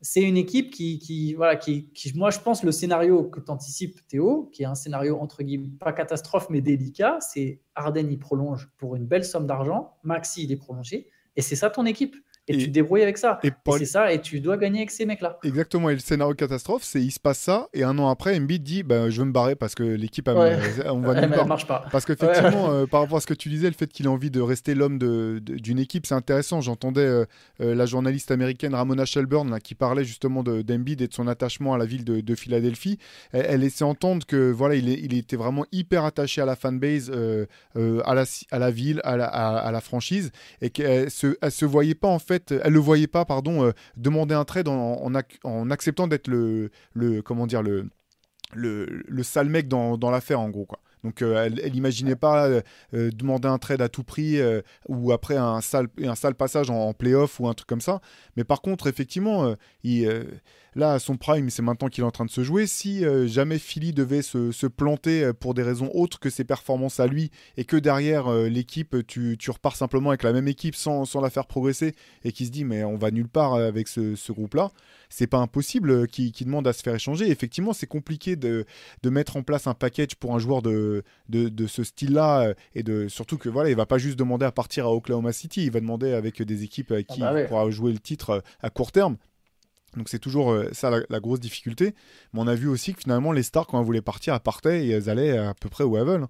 [0.00, 3.50] c'est une équipe qui, qui voilà, qui, qui, moi, je pense, le scénario que tu
[3.50, 8.18] anticipes, Théo, qui est un scénario entre guillemets pas catastrophe, mais délicat, c'est Arden, il
[8.18, 9.96] prolonge pour une belle somme d'argent.
[10.02, 11.08] Maxi, il est prolongé.
[11.36, 12.16] Et c'est ça ton équipe?
[12.54, 13.38] Et, tu te débrouilles avec ça.
[13.42, 15.38] Et c'est ça, et tu dois gagner avec ces mecs-là.
[15.44, 18.62] Exactement, et le scénario catastrophe, c'est il se passe ça, et un an après, Embiid
[18.62, 20.58] dit bah, Je veux me barrer parce que l'équipe, Ouais.
[20.86, 21.46] on va nulle part.
[21.46, 21.84] marche pas.
[21.90, 24.30] Parce qu'effectivement, euh, par rapport à ce que tu disais, le fait qu'il ait envie
[24.30, 26.60] de rester l'homme de- de- d'une équipe, c'est intéressant.
[26.60, 27.24] J'entendais euh,
[27.60, 31.26] euh, la journaliste américaine Ramona Shelburne là, qui parlait justement de- d'Embiid et de son
[31.28, 32.98] attachement à la ville de, de Philadelphie.
[33.32, 36.56] Elle, elle laissait entendre que voilà, il, est- il était vraiment hyper attaché à la
[36.56, 37.10] fanbase,
[38.04, 40.30] à, la, à la ville, à la, à- à la franchise,
[40.60, 43.72] et qu'elle se, elle se voyait pas en fait, elle le voyait pas, pardon, euh,
[43.96, 46.70] demander un trade en, en ac- en acceptant d'être le,
[47.22, 47.88] comment dire, le,
[48.54, 50.80] le, le sale mec dans, dans l'affaire en gros quoi.
[51.02, 52.60] Donc euh, elle, elle imaginait pas euh,
[52.92, 56.68] euh, demander un trade à tout prix euh, ou après un sale, un sale passage
[56.68, 58.00] en, en playoff ou un truc comme ça.
[58.36, 60.06] Mais par contre, effectivement, euh, il,
[60.74, 62.66] là, son prime, c'est maintenant qu'il est en train de se jouer.
[62.66, 66.44] Si euh, jamais Philly devait se, se planter euh, pour des raisons autres que ses
[66.44, 70.48] performances à lui et que derrière euh, l'équipe, tu, tu repars simplement avec la même
[70.48, 71.94] équipe sans, sans la faire progresser
[72.24, 74.70] et qui se dit mais on va nulle part avec ce, ce groupe-là,
[75.08, 77.30] c'est pas impossible qu'il qu'il demande à se faire échanger.
[77.30, 78.64] Effectivement, c'est compliqué de,
[79.02, 82.82] de mettre en place un package pour un joueur de, de, de ce style-là et
[82.82, 85.70] de surtout que voilà, il va pas juste demander à partir à Oklahoma City, il
[85.70, 87.42] va demander avec des équipes avec Ah qui bah ouais.
[87.42, 89.16] il pourra jouer le titre à court terme.
[89.96, 91.94] Donc c'est toujours euh, ça la, la grosse difficulté.
[92.32, 94.84] Mais on a vu aussi que finalement les stars quand elles voulaient partir, elles partaient
[94.86, 96.26] et elles allaient à peu près où elles veulent.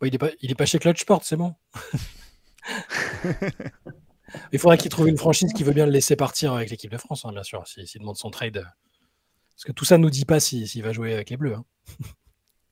[0.00, 1.54] Ouais, il, est pas, il est pas chez Clutch Sport, c'est bon.
[4.52, 6.98] il faudrait qu'il trouve une franchise qui veut bien le laisser partir avec l'équipe de
[6.98, 8.64] France, hein, bien sûr, s'il demande son trade.
[9.54, 11.54] Parce que tout ça nous dit pas s'il va jouer avec les Bleus.
[11.54, 11.64] hein.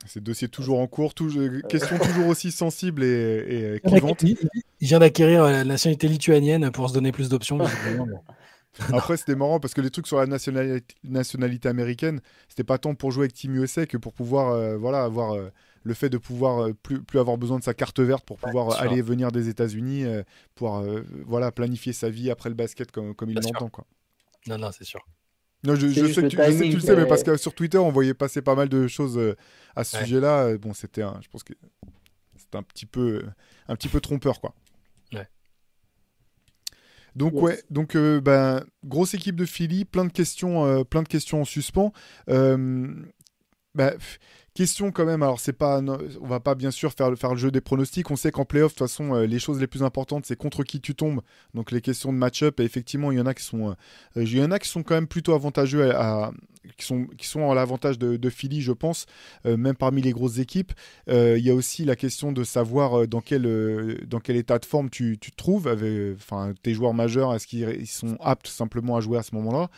[0.05, 4.21] C'est dossier toujours en cours, toujours- question toujours aussi sensible et, et euh, Il clivante.
[4.23, 4.37] il
[4.81, 7.57] vient d'acquérir la nationalité lituanienne pour se donner plus d'options.
[8.93, 12.95] Après, c'était marrant parce que les trucs sur la nationalité, nationalité américaine, c'était pas tant
[12.95, 15.49] pour jouer avec Team USA que pour pouvoir euh, voilà, avoir euh,
[15.83, 18.79] le fait de pouvoir euh, plus, plus avoir besoin de sa carte verte pour pouvoir
[18.81, 20.23] aller et venir des États-Unis, euh,
[20.55, 23.69] pouvoir euh, voilà, planifier sa vie après le basket comme, comme il l'entend.
[23.69, 23.85] quoi.
[24.47, 25.05] Non, non, c'est sûr.
[25.65, 27.37] Non, je, sais que tu, je sais que tu timing, le sais, mais parce que
[27.37, 29.17] sur Twitter, on voyait passer pas mal de choses
[29.77, 30.03] à ce Ouais.
[30.03, 30.57] sujet-là.
[30.57, 31.53] Bon, c'était un, je pense que
[32.35, 33.23] c'était un petit peu,
[33.69, 34.53] un petit peu trompeur, quoi.
[37.15, 37.41] Donc Yes.
[37.43, 41.41] ouais, donc euh, ben, grosse équipe de Philly, plein de questions, euh, plein de questions
[41.41, 41.93] en suspens.
[42.29, 42.87] Euh,
[43.75, 43.93] bah,
[44.53, 45.23] question quand même.
[45.23, 48.09] Alors c'est pas, on va pas bien sûr faire, le- faire le jeu des pronostics.
[48.11, 50.63] On sait qu'en playoff, de toute façon, euh, les choses les plus importantes, c'est contre
[50.63, 51.21] qui tu tombes.
[51.53, 52.59] Donc les questions de match-up.
[52.59, 53.73] Et effectivement, il y en a qui sont, euh,
[54.17, 55.91] euh, il y en a qui sont quand même plutôt avantageux
[56.77, 59.05] qui sont, qui sont à l'avantage de, Philly, je pense,
[59.43, 60.71] même parmi les grosses équipes.
[61.07, 64.89] Il y a aussi la question de savoir dans quel, dans quel état de forme
[64.89, 68.95] tu, tu te trouves, avec, enfin, tes joueurs majeurs, est-ce qu'ils ils sont aptes simplement
[68.95, 69.69] à jouer à ce moment-là.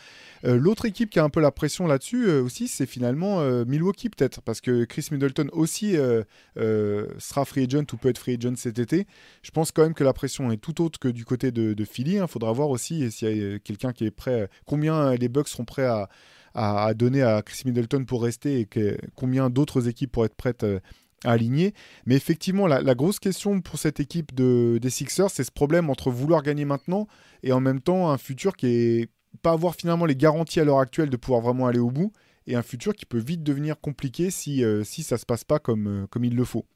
[0.44, 4.60] L'autre équipe qui a un peu la pression là-dessus aussi, c'est finalement Milwaukee peut-être, parce
[4.60, 6.22] que Chris Middleton aussi euh,
[6.58, 9.06] euh, sera free agent ou peut être free agent cet été.
[9.42, 12.16] Je pense quand même que la pression est tout autre que du côté de, Philly.
[12.16, 15.64] Il faudra voir aussi s'il y a quelqu'un qui est prêt, combien les Bucks seront
[15.64, 16.08] prêts à,
[16.56, 18.68] à, donner à Chris Middleton pour rester et
[19.14, 20.80] combien d'autres équipes pourraient être prêtes euh,
[21.24, 21.74] à aligner.
[22.06, 26.10] Mais effectivement, la, grosse question pour cette équipe de, des Sixers, c'est ce problème entre
[26.10, 27.06] vouloir gagner maintenant
[27.42, 29.10] et en même temps un futur qui est
[29.42, 32.10] pas avoir finalement les garanties à l'heure actuelle de pouvoir vraiment aller au bout
[32.46, 35.58] et un futur qui peut vite devenir compliqué si, euh, si ça se passe pas
[35.58, 36.66] comme, euh, comme il le faut.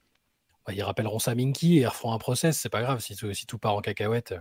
[0.66, 3.16] Bah, ils rappelleront ça à Minky et ils referont un process, c'est pas grave si
[3.16, 4.35] tout, si tout part en cacahuète.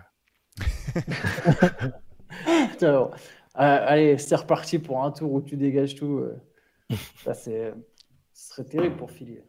[3.55, 6.19] Euh, allez, c'est reparti pour un tour où tu dégages tout.
[6.19, 6.37] euh.
[7.23, 7.73] Ça, c'est,
[8.33, 9.39] ce serait terrible pour Philly.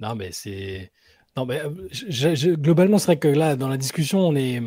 [0.00, 0.90] Non, mais c'est.
[1.36, 4.62] Non, mais je- je- globalement, c'est vrai que là, dans la discussion, on est.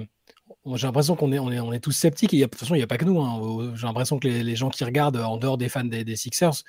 [0.75, 2.33] J'ai l'impression qu'on est, on est, on est tous sceptiques.
[2.33, 3.21] Et y a- de toute façon, il n'y a pas que nous.
[3.21, 3.73] hein.
[3.75, 6.63] J'ai l'impression que les, gens qui regardent, en dehors des fans des, Sixers,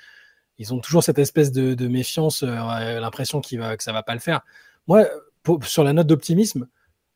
[0.57, 4.13] ils ont toujours cette espèce de, méfiance, euh, l'impression qu'il va, que ça va pas
[4.13, 4.41] le faire.
[4.87, 5.07] Moi,
[5.63, 6.67] sur la note d'optimisme,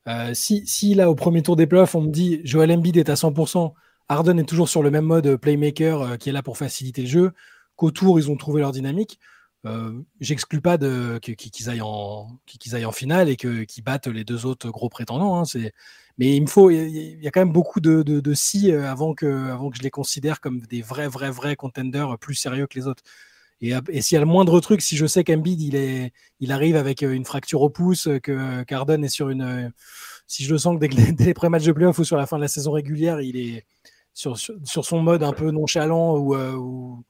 [0.08, 3.10] euh, si, si là, au premier tour des playoffs, on me dit Joel Embiid est
[3.10, 3.74] à 100%,
[4.08, 7.08] Harden est toujours sur le même mode playmaker euh, qui est là pour faciliter le
[7.08, 7.34] jeu,
[7.76, 9.20] qu'autour, ils ont trouvé leur dynamique,
[9.66, 10.78] euh, j'exclus pas
[11.22, 12.40] qu'ils aillent, en,
[12.92, 15.42] finale et qu'ils battent les deux autres gros prétendants.
[15.42, 15.44] hein,
[16.18, 19.14] mais il me faut, il y a- quand même beaucoup de, de, si euh, avant
[19.14, 19.26] que,
[19.76, 23.04] je les considère comme des vrais, vrais, vrais contenders plus sérieux que les autres.
[23.62, 25.62] Et, euh, s'il y a le moindre truc, si je sais qu'Embiid
[26.40, 29.70] il arrive avec euh, une fracture au pouce, euh, que Carden est sur une, euh,
[30.28, 32.28] si je le sens que dès, les- dès les pré-matchs de playoff ou sur la
[32.28, 33.66] fin de la saison régulière, il est
[34.14, 37.04] sur, son mode un peu nonchalant euh, ou,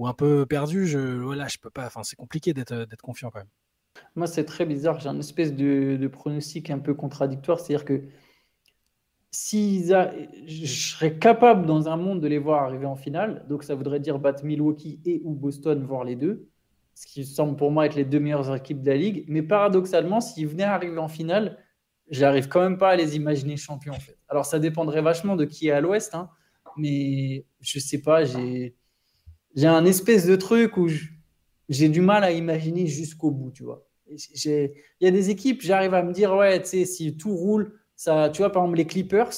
[0.00, 1.86] ou un peu perdu, je, voilà, je peux pas.
[1.86, 3.50] Enfin, c'est compliqué d'être, d'être confiant quand même.
[4.16, 4.98] Moi, c'est très bizarre.
[4.98, 7.60] J'ai un espèce de, pronostic un peu contradictoire.
[7.60, 8.04] C'est-à-dire que
[9.92, 10.10] a...
[10.46, 13.44] je serais capable dans un monde de les voir arriver en finale.
[13.50, 16.48] Donc, ça voudrait dire battre Milwaukee et ou Boston, voire les deux.
[16.94, 19.26] Ce qui semble pour moi être les deux meilleures équipes de la ligue.
[19.28, 21.58] Mais paradoxalement, s'ils venaient arriver en finale,
[22.08, 23.98] j'arrive quand même pas à les imaginer champions.
[24.28, 26.30] Alors ça dépendrait vachement de qui est à l'ouest, hein,
[26.76, 28.74] mais je sais pas, j'ai
[29.54, 30.88] j'ai un espèce de truc où
[31.68, 33.86] j'ai du mal à imaginer jusqu'au bout, tu vois.
[34.08, 37.78] Il y a des équipes, j'arrive à me dire, ouais, tu sais, si tout roule,
[37.96, 39.32] ça, tu vois, par exemple, les Clippers,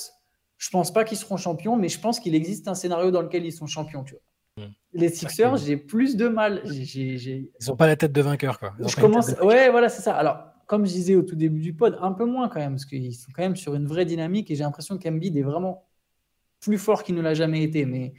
[0.56, 3.44] je pense pas qu'ils seront champions, mais je pense qu'il existe un scénario dans lequel
[3.44, 4.64] ils sont champions, tu vois.
[4.64, 4.70] Hmm.
[4.92, 6.62] Les Sixers, j'ai plus de mal.
[6.66, 8.74] Ils n'ont pas la tête de vainqueur, quoi.
[8.78, 9.30] je commence.
[9.42, 10.14] Ouais, voilà, c'est ça.
[10.14, 12.86] Alors, comme je disais au tout début du pod, un peu moins quand même, parce
[12.86, 15.86] qu'ils sont quand même sur une vraie dynamique et j'ai l'impression qu'Embiid est vraiment
[16.60, 17.84] plus fort qu'il ne l'a jamais été.
[17.84, 18.14] Mais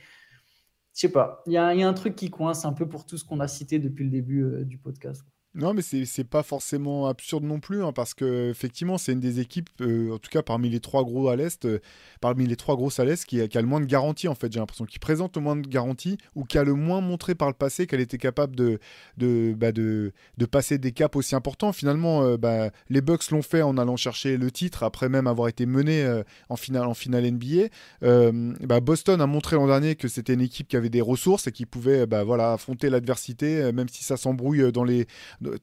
[0.94, 3.26] je sais pas, il y, a un truc qui coince un peu pour tout ce
[3.26, 5.26] qu'on a cité depuis le début euh, du podcast.
[5.56, 9.40] Non, mais c'est pas forcément absurde non plus, hein, parce que effectivement, c'est une des
[9.40, 11.80] équipes, euh, en tout cas parmi les trois gros à l'est, euh,
[12.22, 14.52] parmi les trois grosses à l'est, qui, a le moins de garanties en fait.
[14.52, 17.50] J'ai l'impression qui présente le moins de garanties ou qui a le moins montré par
[17.50, 18.80] le passé qu'elle était capable de
[19.18, 21.72] de, bah, de, de passer des caps aussi importants.
[21.72, 25.50] Finalement, euh, bah, les Bucks l'ont fait en allant chercher le titre après même avoir
[25.50, 28.80] été mené en finale en finale NBA.
[28.80, 31.68] Boston a montré l'an dernier que c'était une équipe qui avait des ressources et qui
[31.68, 35.06] pouvait bah, voilà affronter l'adversité, même si ça s'embrouille dans les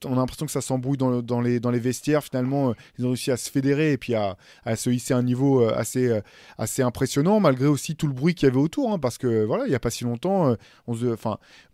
[0.04, 2.22] on a l'impression que ça s'embrouille dans, les, vestiaires.
[2.22, 4.36] Finalement, euh, ils ont réussi à se fédérer et puis à,
[4.76, 6.20] se hisser à un niveau euh, assez, euh,
[6.58, 8.92] assez impressionnant, malgré aussi tout le bruit qu'il y avait autour.
[8.92, 10.56] Hein, parce que voilà, il n'y a pas si longtemps,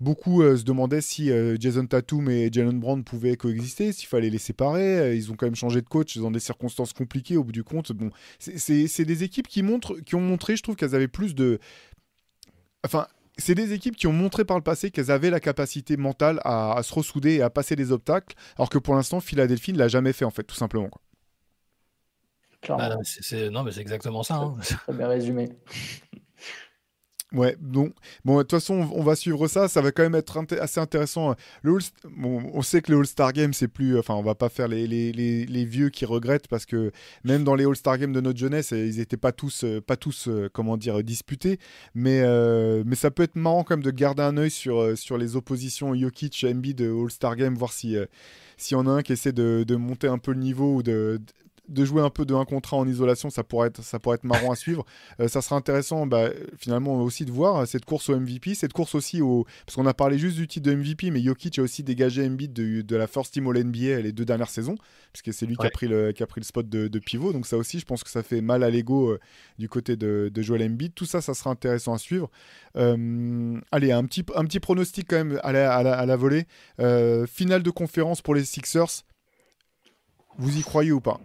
[0.00, 1.30] beaucoup se demandaient si
[1.61, 5.16] Jason Tatum et Jalen Brown pouvaient coexister, s'il fallait les séparer.
[5.16, 7.92] Ils ont quand même changé de coach dans des circonstances compliquées au bout du compte.
[7.92, 11.59] Bon, c'est des équipes qui, montrent, qui ont montré, je trouve, qu'elles avaient plus de.
[12.84, 13.07] Enfin,
[13.39, 16.80] c'est des équipes qui ont montré par le passé qu'elles avaient la capacité mentale à,
[16.82, 20.12] se ressouder et à passer des obstacles, alors que pour l'instant, Philadelphie ne l'a jamais
[20.12, 20.91] fait, en fait, tout simplement.
[22.68, 22.97] Bah,
[23.51, 24.37] non, mais c'est exactement ça.
[24.37, 24.57] Hein.
[24.61, 25.51] Très bien résumé.
[27.32, 27.92] Ouais, donc,
[28.24, 29.66] bon, de toute façon, on va suivre ça.
[29.66, 31.34] Ça va quand même être assez intéressant.
[31.62, 31.76] Le
[32.22, 33.98] on sait que les All-Star Games, c'est plus.
[33.98, 36.92] Enfin, on va pas faire les, les, les, vieux qui regrettent parce que
[37.24, 40.28] même dans les All-Star Games de notre jeunesse, ils n'étaient pas tous, euh, pas tous
[40.28, 41.58] euh, comment dire, disputés.
[41.94, 45.18] Mais, euh, mais ça peut être marrant quand même de garder un œil sur, sur
[45.18, 47.96] les oppositions Jokic, Embiid de All-Star Games, voir si
[48.56, 50.82] s'il y en a un qui essaie de, de, monter un peu le niveau ou
[50.82, 51.20] de,
[51.68, 54.24] de jouer un peu de un contrat en isolation, ça pourrait être, ça pourrait être
[54.24, 54.84] marrant à suivre.
[55.20, 58.72] Euh, ça sera intéressant bah, finalement aussi de voir euh, cette course au MVP, cette
[58.72, 59.46] course aussi au...
[59.64, 62.52] Parce qu'on a parlé juste du titre de MVP, mais Jokic a aussi dégagé Embiid
[62.52, 64.76] de, de la first team All NBA les deux dernières saisons,
[65.12, 67.32] puisque c'est lui qui, a pris le, qui a pris le spot de, pivot.
[67.32, 69.20] Donc ça aussi, je pense que ça fait mal à l'ego euh,
[69.58, 70.94] du côté de, de Joel Embiid.
[70.94, 72.30] Tout ça, ça sera intéressant à suivre.
[72.74, 76.46] allez, un petit, un petit pronostic quand même à la, à la volée.
[77.26, 79.04] finale de conférence pour les Sixers.
[80.38, 81.18] Vous y croyez ou pas?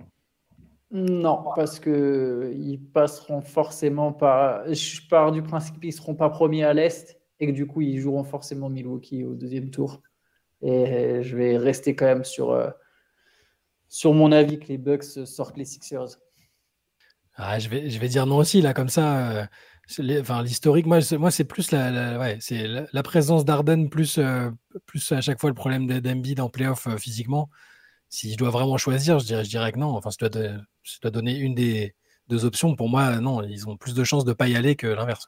[0.91, 4.65] Non, parce que ils passeront forcément par.
[4.73, 7.79] Je pars du principe qu'ils ne seront pas premiers à l'Est et que du coup,
[7.81, 10.01] ils joueront forcément Milwaukee au deuxième tour.
[10.61, 12.69] Et je vais rester quand même sur, euh,
[13.87, 16.19] sur mon avis que les Bucks sortent les Sixers.
[17.35, 19.31] Ah, je, vais, je vais dire non aussi, là, comme ça.
[19.31, 24.51] Euh, enfin, l'historique, moi, moi c'est plus la, ouais, c'est la, présence d'Arden, plus, euh,
[24.85, 27.49] plus à chaque fois le problème d'Embiid en playoff physiquement
[28.11, 29.95] si je dois vraiment choisir, je dirais, je que non.
[29.95, 31.95] Enfin, si je dois, donner une des
[32.27, 34.75] deux options, pour moi, non, ils ont plus de chances de ne pas y aller
[34.75, 35.27] que l'inverse.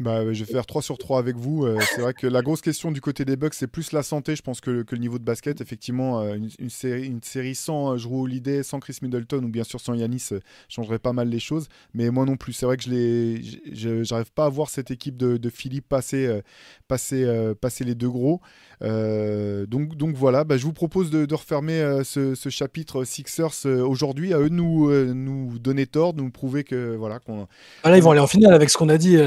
[0.00, 1.66] Bah, je vais faire 3 sur 3 avec vous.
[1.66, 4.34] Euh, c'est vrai que la grosse question du côté des Bucks, c'est plus la santé,
[4.34, 5.60] je pense, que, le niveau de basket.
[5.60, 9.80] Effectivement, euh, une, série, une série sans euh, Holiday, sans Chris Middleton ou bien sûr
[9.80, 10.30] sans Yanis
[10.70, 11.68] changerait pas mal les choses.
[11.92, 15.36] Mais moi non plus, c'est vrai que je n'arrive pas à voir cette équipe de,
[15.36, 16.40] de Philippe passer,
[16.88, 18.40] passer, passer les deux gros.
[18.80, 24.32] donc, donc voilà, bah, je vous propose de, refermer ce, chapitre Sixers aujourd'hui.
[24.32, 27.46] À eux de nous, nous donner tort, de nous prouver que voilà qu'on.
[27.82, 29.18] Ah là, ils vont aller en finale avec ce qu'on a dit.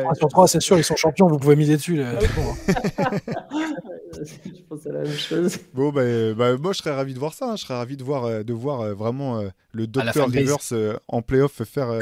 [0.00, 1.96] 3 sur 3, c'est sûr, ils sont champions, vous pouvez miser dessus.
[1.96, 2.18] Là, hein.
[4.12, 5.58] je pense à la même chose.
[5.74, 6.02] Bon, bah,
[6.34, 7.50] bah, moi, je serais ravi de voir ça.
[7.50, 7.56] Hein.
[7.56, 10.26] Je serais ravi de voir, euh, de voir euh, vraiment euh, le Dr.
[10.28, 11.98] Rivers en playoff faire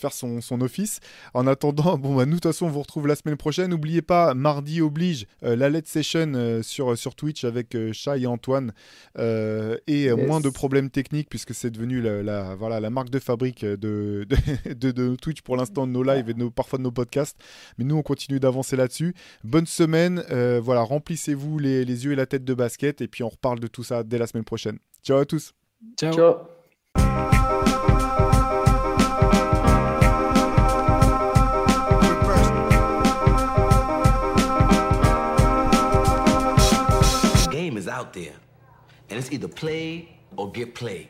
[0.00, 1.00] faire son, son, office.
[1.34, 3.70] En attendant, bon, bah, nous, de toute façon, on vous retrouve la semaine prochaine.
[3.70, 8.22] N'oubliez pas, mardi oblige, euh, la Let's Session euh, sur, sur Twitch avec euh, Chai
[8.22, 8.72] et Antoine.
[9.16, 14.26] et moins de problèmes techniques, puisque c'est devenu la, voilà, la marque de fabrique de,
[14.66, 17.36] de, de, Twitch pour l'instant, de nos lives et de nos, parfois de nos podcasts.
[17.78, 19.14] Mais nous, on continue d'avancer là-dessus.
[19.44, 20.24] Bonne semaine.
[20.62, 23.00] voilà, remplissez-vous les, les yeux et la tête de basket.
[23.00, 24.78] Et puis, on reparle de tout ça dès la semaine prochaine.
[25.02, 25.52] Ciao à tous.
[25.98, 26.12] Ciao.
[26.12, 27.49] Ciao.
[38.10, 38.34] Out there.
[39.08, 41.08] And it's either play or get played.